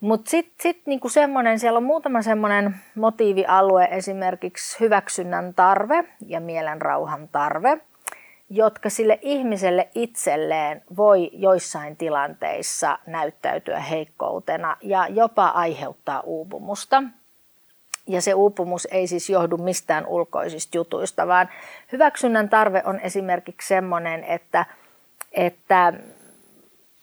Mutta 0.00 0.30
sitten 0.30 0.62
sit 0.62 0.86
niinku 0.86 1.08
semmoinen, 1.08 1.58
siellä 1.58 1.76
on 1.76 1.82
muutama 1.82 2.22
semmoinen 2.22 2.76
motiivialue, 2.94 3.88
esimerkiksi 3.90 4.80
hyväksynnän 4.80 5.54
tarve 5.54 6.04
ja 6.26 6.40
mielenrauhan 6.40 7.28
tarve– 7.28 7.78
jotka 8.50 8.90
sille 8.90 9.18
ihmiselle 9.22 9.88
itselleen 9.94 10.82
voi 10.96 11.30
joissain 11.32 11.96
tilanteissa 11.96 12.98
näyttäytyä 13.06 13.80
heikkoutena 13.80 14.76
ja 14.82 15.08
jopa 15.08 15.46
aiheuttaa 15.46 16.20
uupumusta. 16.20 17.02
Ja 18.08 18.20
se 18.22 18.34
uupumus 18.34 18.88
ei 18.90 19.06
siis 19.06 19.30
johdu 19.30 19.56
mistään 19.56 20.06
ulkoisista 20.06 20.76
jutuista, 20.76 21.26
vaan 21.26 21.48
hyväksynnän 21.92 22.48
tarve 22.48 22.82
on 22.84 23.00
esimerkiksi 23.00 23.68
sellainen, 23.68 24.24
että, 24.24 24.66
että 25.36 25.92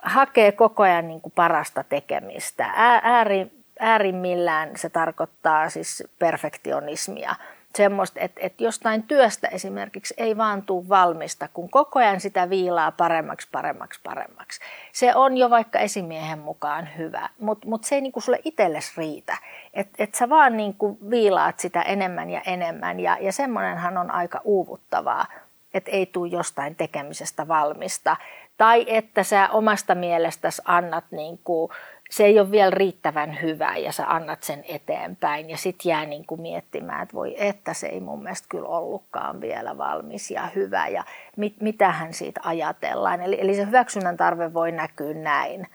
hakee 0.02 0.52
koko 0.52 0.84
ajan 0.84 1.08
niin 1.08 1.22
kuin 1.22 1.34
parasta 1.36 1.84
tekemistä. 1.84 2.70
Ääri, 3.04 3.52
äärimmillään 3.80 4.70
se 4.76 4.90
tarkoittaa 4.90 5.70
siis 5.70 6.04
perfektionismia– 6.20 7.36
semmoista, 7.78 8.20
että, 8.20 8.42
että 8.44 8.64
jostain 8.64 9.04
työstä 9.04 9.48
esimerkiksi 9.48 10.14
ei 10.18 10.38
vaan 10.38 10.62
tule 10.62 10.90
valmista, 10.90 11.48
kun 11.54 11.70
koko 11.70 12.00
ajan 12.00 12.20
sitä 12.20 12.50
viilaa 12.50 12.92
paremmaksi, 12.92 13.48
paremmaksi, 13.52 14.00
paremmaksi. 14.04 14.60
Se 14.92 15.16
on 15.16 15.38
jo 15.38 15.50
vaikka 15.50 15.80
esimiehen 15.80 16.40
mukaan 16.40 16.90
hyvä, 16.98 17.30
mutta 17.40 17.68
mut 17.68 17.84
se 17.84 17.96
ei 17.96 18.02
niinku 18.02 18.22
sulle 18.22 18.40
itsellesi 18.44 18.94
riitä. 18.98 19.38
Että 19.74 20.04
et 20.04 20.16
sä 20.16 20.30
vaan 20.30 20.58
niinku 20.58 20.98
viilaat 21.10 21.60
sitä 21.60 21.82
enemmän 21.82 22.30
ja 22.30 22.42
enemmän 22.42 23.00
ja, 23.00 23.18
ja 23.22 23.34
semmoinenhan 23.34 23.98
on 23.98 24.12
aika 24.12 24.42
uuvuttavaa, 24.44 25.26
että 25.74 25.92
ei 25.92 26.06
tule 26.06 26.30
jostain 26.30 26.76
tekemisestä 26.76 27.48
valmista. 27.48 28.18
Tai 28.58 28.86
että 28.88 29.24
sä 29.24 29.50
omasta 29.50 29.96
mielestäsi 29.96 30.62
annat 30.66 31.06
niinku 31.12 31.72
se 32.10 32.26
ei 32.26 32.40
ole 32.40 32.52
vielä 32.52 32.70
riittävän 32.70 33.42
hyvä 33.42 33.78
ja 33.78 33.92
sä 33.92 34.06
annat 34.08 34.44
sen 34.44 34.64
eteenpäin 34.68 35.50
ja 35.50 35.58
sitten 35.58 35.90
jää 35.90 36.06
niin 36.06 36.26
kuin 36.26 36.42
miettimään, 36.42 37.04
että 37.04 37.16
voi 37.16 37.36
että 37.38 37.74
se 37.74 37.88
ei 37.88 38.00
mun 38.00 38.24
mielestä 38.24 38.48
kyllä 38.50 38.68
ollutkaan 38.68 39.42
vielä 39.42 39.78
valmis 39.78 40.32
ja 40.32 40.48
hyvä 40.56 40.88
ja 40.88 41.04
mit, 41.38 41.62
mitähän 41.62 42.14
siitä 42.14 42.42
ajatellaan. 42.44 43.22
Eli, 43.22 43.38
eli 43.42 43.56
se 43.56 43.66
hyväksynnän 43.66 44.18
tarve 44.18 44.54
voi 44.54 44.72
näkyä 44.72 45.14
näin. 45.14 45.68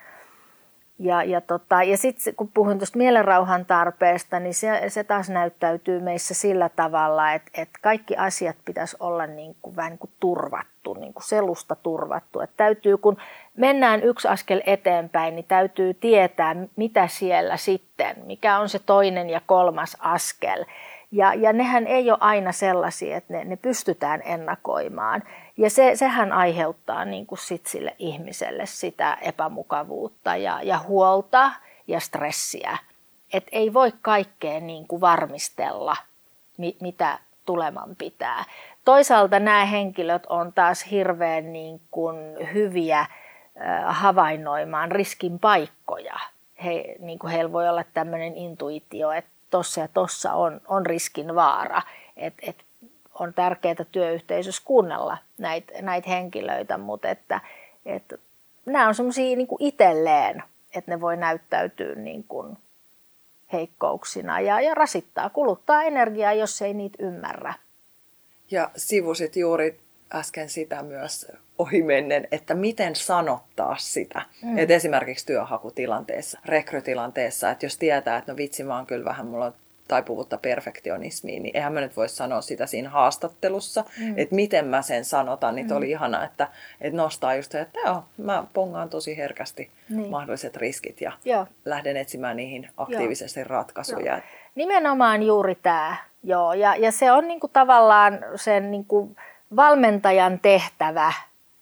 Ja, 1.01 1.23
ja, 1.23 1.41
tota, 1.41 1.83
ja 1.83 1.97
sitten 1.97 2.35
kun 2.35 2.51
puhun 2.55 2.79
tuosta 2.79 2.99
mielenrauhan 2.99 3.67
tarpeesta, 3.67 4.41
niin 4.41 4.55
se, 4.55 4.83
se 4.89 5.05
taas 5.05 5.29
näyttäytyy 5.29 6.01
meissä 6.01 6.35
sillä 6.35 6.69
tavalla, 6.69 7.33
että, 7.33 7.51
että 7.55 7.79
kaikki 7.83 8.17
asiat 8.17 8.57
pitäisi 8.65 8.97
olla 9.01 9.27
niin 9.27 9.57
kuin, 9.63 9.77
vähän 9.77 9.91
niin 9.91 9.99
kuin 9.99 10.11
turvattu, 10.21 10.95
niin 10.95 11.15
kuin 11.15 11.25
selusta 11.25 11.75
turvattu. 11.75 12.41
Että 12.41 12.57
täytyy, 12.57 12.97
kun 12.97 13.17
mennään 13.57 14.03
yksi 14.03 14.29
askel 14.29 14.61
eteenpäin, 14.67 15.35
niin 15.35 15.45
täytyy 15.49 15.95
tietää, 15.95 16.57
mitä 16.77 17.07
siellä 17.07 17.57
sitten, 17.57 18.17
mikä 18.25 18.59
on 18.59 18.69
se 18.69 18.79
toinen 18.79 19.31
ja 19.31 19.41
kolmas 19.47 19.97
askel. 20.01 20.65
Ja, 21.11 21.35
ja 21.35 21.53
nehän 21.53 21.87
ei 21.87 22.11
ole 22.11 22.19
aina 22.21 22.53
sellaisia, 22.53 23.17
että 23.17 23.33
ne, 23.33 23.45
ne 23.45 23.57
pystytään 23.57 24.23
ennakoimaan. 24.25 25.23
Ja 25.57 25.71
se, 25.71 25.97
sehän 25.97 26.33
aiheuttaa 26.33 27.05
niin 27.05 27.27
kuin 27.27 27.39
sit 27.39 27.67
sille 27.67 27.97
ihmiselle 27.99 28.67
sitä 28.67 29.19
epämukavuutta 29.23 30.37
ja, 30.37 30.61
ja 30.63 30.79
huolta 30.79 31.51
ja 31.87 32.01
stressiä. 32.01 32.79
Et 33.33 33.47
ei 33.53 33.75
voi 33.75 33.93
kaikkea 34.03 34.61
niin 34.61 34.89
kuin 34.89 35.01
varmistella, 35.01 35.97
mitä 36.81 37.19
tuleman 37.47 37.97
pitää. 37.97 38.45
Toisaalta 38.85 39.41
nämä 39.41 39.65
henkilöt 39.65 40.27
on 40.27 40.53
taas 40.53 40.91
hirveän 40.91 41.53
niin 41.53 41.81
kuin 41.91 42.17
hyviä 42.55 43.07
havainnoimaan 43.87 44.93
riskin 44.93 45.39
paikkoja. 45.39 46.19
He, 46.65 46.97
niin 46.99 47.19
kuin 47.19 47.33
heillä 47.33 47.53
voi 47.53 47.69
olla 47.69 47.85
tämmöinen 47.95 48.37
intuitio, 48.37 49.13
että 49.13 49.31
tuossa 49.51 49.81
ja 49.81 49.89
tuossa 49.89 50.33
on, 50.33 50.61
on 50.69 50.87
riskin 50.87 51.35
vaara. 51.35 51.83
Et, 52.17 52.35
et 52.43 52.65
on 53.15 53.35
tärkeää 53.35 53.85
työyhteisössä 53.93 54.63
kuunnella 54.65 55.19
näitä 55.39 55.83
näit 55.83 56.07
henkilöitä, 56.07 56.79
mutta 56.79 57.09
että, 57.09 57.41
että 57.87 58.19
nämä 58.67 58.89
on 58.89 58.95
semmoisia 58.95 59.37
niin 59.37 59.49
itselleen, 59.59 60.43
että 60.75 60.91
ne 60.91 61.01
voi 61.01 61.17
näyttäytyä 61.17 61.95
niin 61.95 62.25
kuin 62.25 62.57
heikkouksina 63.53 64.41
ja, 64.41 64.61
ja 64.61 64.75
rasittaa, 64.75 65.31
kuluttaa 65.31 65.83
energiaa, 65.83 66.33
jos 66.33 66.63
ei 66.63 66.75
niitä 66.75 67.05
ymmärrä. 67.05 67.55
Ja 68.51 68.71
sivusit 68.77 69.37
juuri 69.37 69.81
äsken 70.15 70.49
sitä 70.49 70.83
myös 70.83 71.33
ohimennen, 71.59 72.29
että 72.33 72.55
miten 72.55 72.97
sanottaa 72.97 73.77
sitä. 73.79 74.23
Mm. 74.43 74.59
Et 74.59 74.71
esimerkiksi 74.71 75.27
työhakutilanteessa, 75.27 76.41
rekrytilanteessa, 76.45 77.51
että 77.51 77.67
jos 77.67 77.79
tietää, 77.79 78.17
että 78.17 78.33
no 78.33 78.37
vitsi, 78.37 78.65
mä 78.65 78.77
oon 78.77 78.87
kyllä 78.87 79.05
vähän, 79.05 79.27
mulla 79.27 79.47
on 79.47 79.55
taipuvuutta 79.89 80.39
perfektionismiin, 80.39 81.43
niin 81.43 81.57
eihän 81.57 81.73
mä 81.73 81.81
nyt 81.81 81.97
voi 81.97 82.09
sanoa 82.09 82.41
sitä 82.41 82.67
siinä 82.67 82.89
haastattelussa, 82.89 83.85
mm. 84.01 84.19
että 84.19 84.35
miten 84.35 84.67
mä 84.67 84.83
sen 84.83 85.05
sanotan, 85.05 85.55
niin 85.55 85.67
mm. 85.67 85.77
oli 85.77 85.91
ihana, 85.91 86.25
että, 86.25 86.49
että 86.81 86.97
nostaa 86.97 87.35
just 87.35 87.53
se, 87.53 87.61
että 87.61 87.81
joo, 87.85 88.05
mä 88.17 88.45
pongaan 88.53 88.89
tosi 88.89 89.17
herkästi 89.17 89.71
niin. 89.89 90.11
mahdolliset 90.11 90.57
riskit 90.57 91.01
ja 91.01 91.13
joo. 91.25 91.47
lähden 91.65 91.97
etsimään 91.97 92.37
niihin 92.37 92.71
aktiivisesti 92.77 93.41
joo. 93.41 93.49
ratkaisuja. 93.49 94.13
Joo. 94.13 94.23
Nimenomaan 94.55 95.23
juuri 95.23 95.55
tämä, 95.55 95.97
joo, 96.23 96.53
ja, 96.53 96.77
ja 96.77 96.93
se 96.93 97.13
on 97.13 97.29
niinku 97.29 97.49
tavallaan 97.49 98.19
sen 98.37 98.71
niinku 98.71 99.17
valmentajan 99.57 100.39
tehtävä 100.39 101.13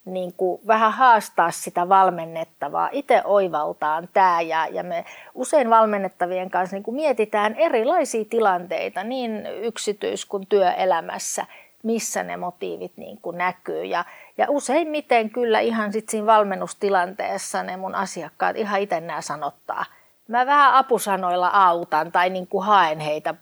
niin 0.07 0.33
kuin 0.37 0.61
vähän 0.67 0.93
haastaa 0.93 1.51
sitä 1.51 1.89
valmennettavaa, 1.89 2.89
itse 2.93 3.23
oivaltaan 3.25 4.09
tämä 4.13 4.41
ja, 4.41 4.67
ja 4.67 4.83
me 4.83 5.05
usein 5.35 5.71
valmennettavien 5.71 6.51
kanssa 6.51 6.77
niin 6.77 6.85
kuin 6.85 6.95
mietitään 6.95 7.55
erilaisia 7.55 8.25
tilanteita 8.25 9.05
niin 9.05 9.47
yksityis- 9.47 10.25
kuin 10.25 10.47
työelämässä, 10.47 11.47
missä 11.83 12.23
ne 12.23 12.37
motiivit 12.37 12.93
niin 12.97 13.19
kuin 13.23 13.39
näkyy 13.39 13.85
ja, 13.85 14.05
ja 14.39 14.47
useimmiten 14.49 15.31
kyllä 15.31 15.61
ihan 15.61 15.93
sit 15.93 16.09
siinä 16.09 16.27
valmennustilanteessa 16.27 17.63
ne 17.63 17.77
mun 17.77 17.95
asiakkaat 17.95 18.57
ihan 18.57 18.81
itse 18.81 19.01
nämä 19.01 19.21
sanottaa. 19.21 19.85
Mä 20.29 20.47
vähän 20.47 20.75
apusanoilla 20.75 21.49
autan 21.49 22.13
tai 22.13 22.31
niin 22.31 22.47
kuin 22.47 22.65
haen 22.65 23.01
heitä, 23.01 23.35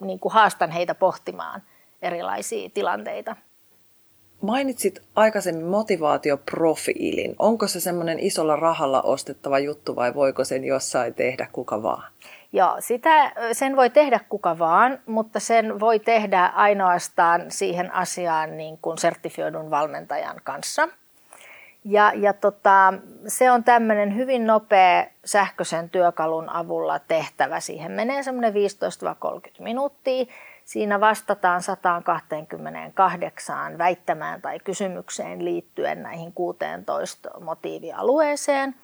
niin 0.00 0.18
kuin 0.18 0.32
haastan 0.32 0.70
heitä 0.70 0.94
pohtimaan 0.94 1.62
erilaisia 2.02 2.68
tilanteita. 2.74 3.36
Mainitsit 4.46 5.02
aikaisemmin 5.14 5.66
motivaatioprofiilin. 5.66 7.36
Onko 7.38 7.66
se 7.66 7.80
semmoinen 7.80 8.18
isolla 8.18 8.56
rahalla 8.56 9.02
ostettava 9.02 9.58
juttu 9.58 9.96
vai 9.96 10.14
voiko 10.14 10.44
sen 10.44 10.64
jossain 10.64 11.14
tehdä 11.14 11.48
kuka 11.52 11.82
vaan? 11.82 12.12
Joo, 12.52 12.76
sitä, 12.78 13.32
sen 13.52 13.76
voi 13.76 13.90
tehdä 13.90 14.20
kuka 14.28 14.58
vaan, 14.58 14.98
mutta 15.06 15.40
sen 15.40 15.80
voi 15.80 15.98
tehdä 15.98 16.46
ainoastaan 16.46 17.44
siihen 17.48 17.94
asiaan 17.94 18.56
niin 18.56 18.78
kuin 18.82 18.98
sertifioidun 18.98 19.70
valmentajan 19.70 20.40
kanssa. 20.44 20.88
Ja, 21.84 22.12
ja 22.14 22.32
tota, 22.32 22.94
se 23.28 23.50
on 23.50 23.64
tämmöinen 23.64 24.16
hyvin 24.16 24.46
nopea 24.46 25.06
sähköisen 25.24 25.90
työkalun 25.90 26.48
avulla 26.48 26.98
tehtävä. 26.98 27.60
Siihen 27.60 27.92
menee 27.92 28.22
semmoinen 28.22 28.54
15-30 28.54 28.56
minuuttia 29.62 30.26
Siinä 30.66 31.00
vastataan 31.00 31.62
128 31.62 33.78
väittämään 33.78 34.42
tai 34.42 34.58
kysymykseen 34.58 35.44
liittyen 35.44 36.02
näihin 36.02 36.32
16 36.32 37.30
motiivialueeseen. 37.40 38.74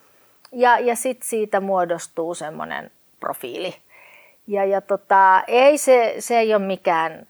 Ja, 0.51 0.79
ja 0.79 0.95
sitten 0.95 1.29
siitä 1.29 1.59
muodostuu 1.59 2.35
semmoinen 2.35 2.91
profiili. 3.19 3.75
Ja, 4.47 4.65
ja 4.65 4.81
tota, 4.81 5.43
ei 5.47 5.77
se, 5.77 6.15
se 6.19 6.39
ei 6.39 6.55
ole 6.55 6.65
mikään 6.65 7.27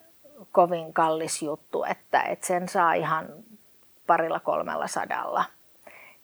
kovin 0.51 0.93
kallis 0.93 1.41
juttu, 1.41 1.83
että, 1.83 2.21
että 2.21 2.47
sen 2.47 2.69
saa 2.69 2.93
ihan 2.93 3.27
parilla 4.07 4.39
kolmella 4.39 4.87
sadalla. 4.87 5.45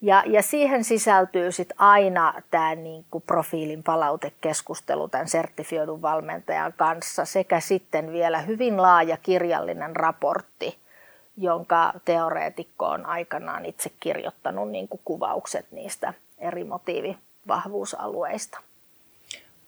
Ja, 0.01 0.23
ja 0.25 0.41
siihen 0.41 0.83
sisältyy 0.83 1.51
sit 1.51 1.73
aina 1.77 2.33
tämä 2.51 2.75
niinku 2.75 3.19
profiilin 3.19 3.83
palautekeskustelu 3.83 5.07
tämän 5.07 5.27
sertifioidun 5.27 6.01
valmentajan 6.01 6.73
kanssa 6.73 7.25
sekä 7.25 7.59
sitten 7.59 8.11
vielä 8.11 8.41
hyvin 8.41 8.81
laaja 8.81 9.17
kirjallinen 9.17 9.95
raportti, 9.95 10.77
jonka 11.37 11.93
teoreetikko 12.05 12.85
on 12.85 13.05
aikanaan 13.05 13.65
itse 13.65 13.91
kirjoittanut 13.99 14.71
niinku 14.71 14.99
kuvaukset 15.05 15.71
niistä 15.71 16.13
eri 16.37 16.63
motiivivahvuusalueista. 16.63 18.59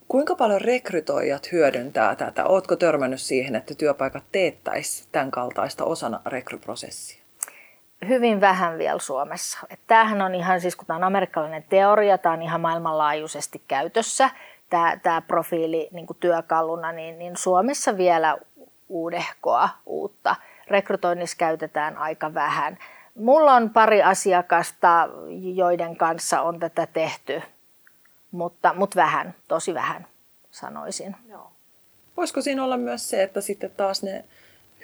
Kuinka 0.08 0.36
paljon 0.36 0.62
rekrytoijat 0.62 1.52
hyödyntää 1.52 2.16
tätä? 2.16 2.46
Oletko 2.46 2.76
törmännyt 2.76 3.22
siihen, 3.22 3.56
että 3.56 3.76
työpaikat 3.76 4.24
teettäisi 4.32 5.08
tämän 5.12 5.32
kaltaista 5.32 5.86
osana 5.86 6.22
rekryprosessia? 6.26 7.21
Hyvin 8.08 8.42
vähän 8.42 8.78
vielä 8.78 9.00
Suomessa. 9.00 9.60
Että 9.70 9.86
tämähän 9.88 10.22
on 10.22 10.36
ihan, 10.36 10.62
siis 10.62 10.76
kun 10.76 10.88
tämä 10.88 10.98
on 10.98 11.04
amerikkalainen 11.04 11.66
teoria, 11.70 12.18
tämä 12.18 12.34
on 12.34 12.42
ihan 12.42 12.62
maailmanlaajuisesti 12.62 13.62
käytössä, 13.68 14.30
tämä, 14.70 14.98
tämä 15.04 15.22
profiili 15.22 15.90
niin 15.92 16.08
työkaluna, 16.20 16.92
niin, 16.92 17.20
niin 17.20 17.38
Suomessa 17.38 17.98
vielä 17.98 18.38
uudehkoa 18.90 19.70
uutta. 19.86 20.36
Rekrytoinnissa 20.68 21.38
käytetään 21.38 21.98
aika 21.98 22.34
vähän. 22.34 22.78
Mulla 23.16 23.54
on 23.54 23.70
pari 23.70 24.04
asiakasta, 24.04 25.10
joiden 25.56 25.96
kanssa 25.96 26.42
on 26.42 26.60
tätä 26.60 26.88
tehty, 26.94 27.42
mutta, 28.32 28.74
mutta 28.74 28.96
vähän, 28.96 29.36
tosi 29.48 29.74
vähän 29.74 30.06
sanoisin. 30.52 31.16
Joo. 31.30 31.52
Voisiko 32.18 32.42
siinä 32.42 32.64
olla 32.64 32.78
myös 32.78 33.10
se, 33.10 33.24
että 33.24 33.42
sitten 33.42 33.72
taas 33.78 34.04
ne 34.04 34.26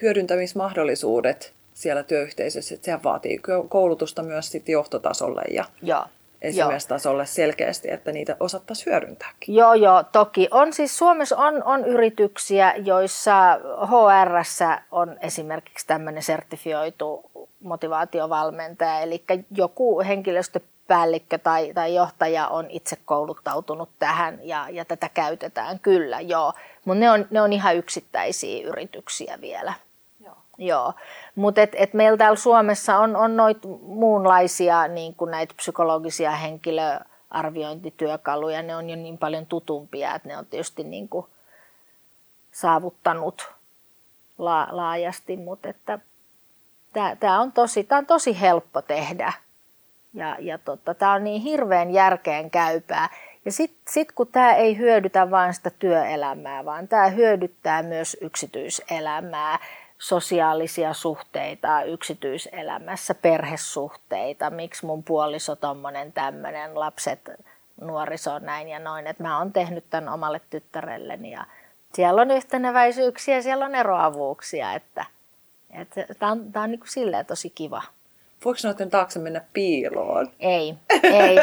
hyödyntämismahdollisuudet 0.01 1.56
siellä 1.77 2.03
työyhteisössä, 2.03 2.75
että 2.75 2.85
sehän 2.85 3.03
vaatii 3.03 3.41
koulutusta 3.69 4.23
myös 4.23 4.51
sitten 4.51 4.73
johtotasolle 4.73 5.41
ja 5.51 5.65
joo, 5.81 6.05
esimiestasolle 6.41 7.25
selkeästi, 7.25 7.91
että 7.91 8.11
niitä 8.11 8.37
osattaisiin 8.39 8.85
hyödyntääkin. 8.85 9.55
Joo, 9.55 9.73
joo, 9.73 10.03
toki. 10.03 10.47
On 10.51 10.73
siis 10.73 10.97
Suomessa 10.97 11.37
on, 11.37 11.63
on 11.63 11.85
yrityksiä, 11.85 12.73
joissa 12.75 13.59
HR 13.87 14.63
on 14.91 15.17
esimerkiksi 15.21 15.87
tämmöinen 15.87 16.23
sertifioitu 16.23 17.31
motivaatiovalmentaja, 17.59 18.99
eli 18.99 19.23
joku 19.51 20.01
henkilöstöpäällikkö 20.01 21.37
tai, 21.37 21.73
tai 21.73 21.95
johtaja 21.95 22.47
on 22.47 22.65
itse 22.69 22.97
kouluttautunut 23.05 23.89
tähän 23.99 24.39
ja, 24.43 24.67
ja 24.69 24.85
tätä 24.85 25.09
käytetään 25.09 25.79
kyllä, 25.79 26.21
joo. 26.21 26.53
Mutta 26.85 26.99
ne 26.99 27.11
on, 27.11 27.27
ne 27.31 27.41
on 27.41 27.53
ihan 27.53 27.75
yksittäisiä 27.75 28.67
yrityksiä 28.67 29.37
vielä. 29.41 29.73
Joo, 30.57 30.93
mutta 31.35 31.61
et, 31.61 31.71
et 31.75 31.93
meillä 31.93 32.17
täällä 32.17 32.35
Suomessa 32.35 32.97
on, 32.97 33.15
on 33.15 33.37
noita 33.37 33.67
muunlaisia 33.81 34.87
niin 34.87 35.15
kuin 35.15 35.31
näitä 35.31 35.53
psykologisia 35.57 36.31
henkilöarviointityökaluja, 36.31 38.61
ne 38.61 38.75
on 38.75 38.89
jo 38.89 38.95
niin 38.95 39.17
paljon 39.17 39.45
tutumpia, 39.45 40.15
että 40.15 40.27
ne 40.27 40.37
on 40.37 40.45
tietysti 40.45 40.83
niin 40.83 41.09
kuin 41.09 41.25
saavuttanut 42.51 43.51
la, 44.37 44.67
laajasti, 44.71 45.37
mutta 45.37 45.69
että 45.69 45.99
tämä 47.19 47.41
on, 47.41 47.51
tosi, 47.51 47.87
on 47.91 48.05
tosi 48.05 48.41
helppo 48.41 48.81
tehdä. 48.81 49.33
Ja, 50.13 50.37
ja 50.39 50.57
tota, 50.57 50.93
tämä 50.93 51.13
on 51.13 51.23
niin 51.23 51.41
hirveän 51.41 51.91
järkeen 51.91 52.51
käypää. 52.51 53.09
Ja 53.45 53.51
sitten 53.51 53.93
sit 53.93 54.11
kun 54.11 54.27
tämä 54.27 54.53
ei 54.53 54.77
hyödytä 54.77 55.31
vain 55.31 55.53
sitä 55.53 55.69
työelämää, 55.69 56.65
vaan 56.65 56.87
tämä 56.87 57.07
hyödyttää 57.07 57.83
myös 57.83 58.17
yksityiselämää, 58.21 59.59
sosiaalisia 59.97 60.93
suhteita 60.93 61.83
yksityiselämässä, 61.83 63.15
perhesuhteita, 63.15 64.49
miksi 64.49 64.85
mun 64.85 65.03
puoliso 65.03 65.55
tommonen 65.55 66.13
tämmöinen, 66.13 66.79
lapset, 66.79 67.31
nuoriso 67.81 68.39
näin 68.39 68.69
ja 68.69 68.79
noin, 68.79 69.07
että 69.07 69.23
mä 69.23 69.37
oon 69.37 69.53
tehnyt 69.53 69.85
tämän 69.89 70.13
omalle 70.13 70.41
tyttärelleni 70.49 71.31
ja 71.31 71.45
siellä 71.93 72.21
on 72.21 72.31
yhteneväisyyksiä, 72.31 73.41
siellä 73.41 73.65
on 73.65 73.75
eroavuuksia, 73.75 74.73
että, 74.73 75.05
että 75.69 76.05
tämä 76.19 76.31
on, 76.31 76.51
tää 76.51 76.63
on 76.63 76.71
niin 76.71 76.79
kuin 76.79 76.91
silleen 76.91 77.25
tosi 77.25 77.49
kiva. 77.49 77.81
Voiko 78.45 78.59
noiden 78.63 78.89
taakse 78.89 79.19
mennä 79.19 79.41
piiloon? 79.53 80.31
Ei, 80.39 80.75
ei, 81.03 81.37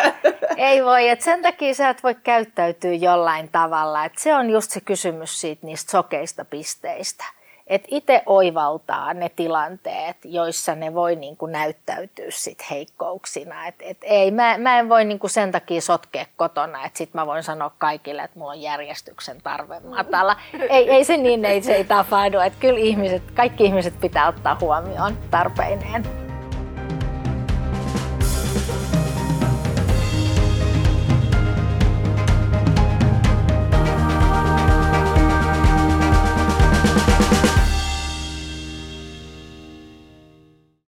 ei 0.56 0.84
voi. 0.84 1.08
Et 1.08 1.20
sen 1.20 1.42
takia 1.42 1.74
sä 1.74 1.88
et 1.88 2.02
voi 2.02 2.14
käyttäytyä 2.14 2.92
jollain 2.92 3.48
tavalla. 3.48 4.04
Et 4.04 4.18
se 4.18 4.34
on 4.34 4.50
just 4.50 4.70
se 4.70 4.80
kysymys 4.80 5.40
siitä 5.40 5.66
niistä 5.66 5.90
sokeista 5.90 6.44
pisteistä 6.44 7.24
että 7.66 7.88
itse 7.90 8.22
oivaltaa 8.26 9.14
ne 9.14 9.28
tilanteet, 9.28 10.16
joissa 10.24 10.74
ne 10.74 10.94
voi 10.94 11.16
niin 11.16 11.36
kuin 11.36 11.52
näyttäytyä 11.52 12.26
sit 12.28 12.70
heikkouksina. 12.70 13.66
Et, 13.66 13.74
et 13.80 13.98
ei, 14.02 14.30
mä, 14.30 14.58
mä 14.58 14.78
en 14.78 14.88
voi 14.88 15.04
niin 15.04 15.18
kuin 15.18 15.30
sen 15.30 15.52
takia 15.52 15.80
sotkea 15.80 16.26
kotona, 16.36 16.84
että 16.84 16.98
sitten 16.98 17.20
mä 17.20 17.26
voin 17.26 17.42
sanoa 17.42 17.70
kaikille, 17.78 18.22
että 18.22 18.38
mulla 18.38 18.52
on 18.52 18.62
järjestyksen 18.62 19.42
tarve 19.42 19.80
matala. 19.80 20.36
Ei, 20.70 20.90
ei 20.90 21.04
se 21.04 21.16
niin, 21.16 21.44
ei 21.44 21.62
se 21.62 21.74
ei 21.74 21.84
tapahdu. 21.84 22.38
Että 22.38 22.58
kyllä 22.60 22.78
ihmiset, 22.78 23.22
kaikki 23.34 23.64
ihmiset 23.64 24.00
pitää 24.00 24.28
ottaa 24.28 24.58
huomioon 24.60 25.18
tarpeineen. 25.30 26.23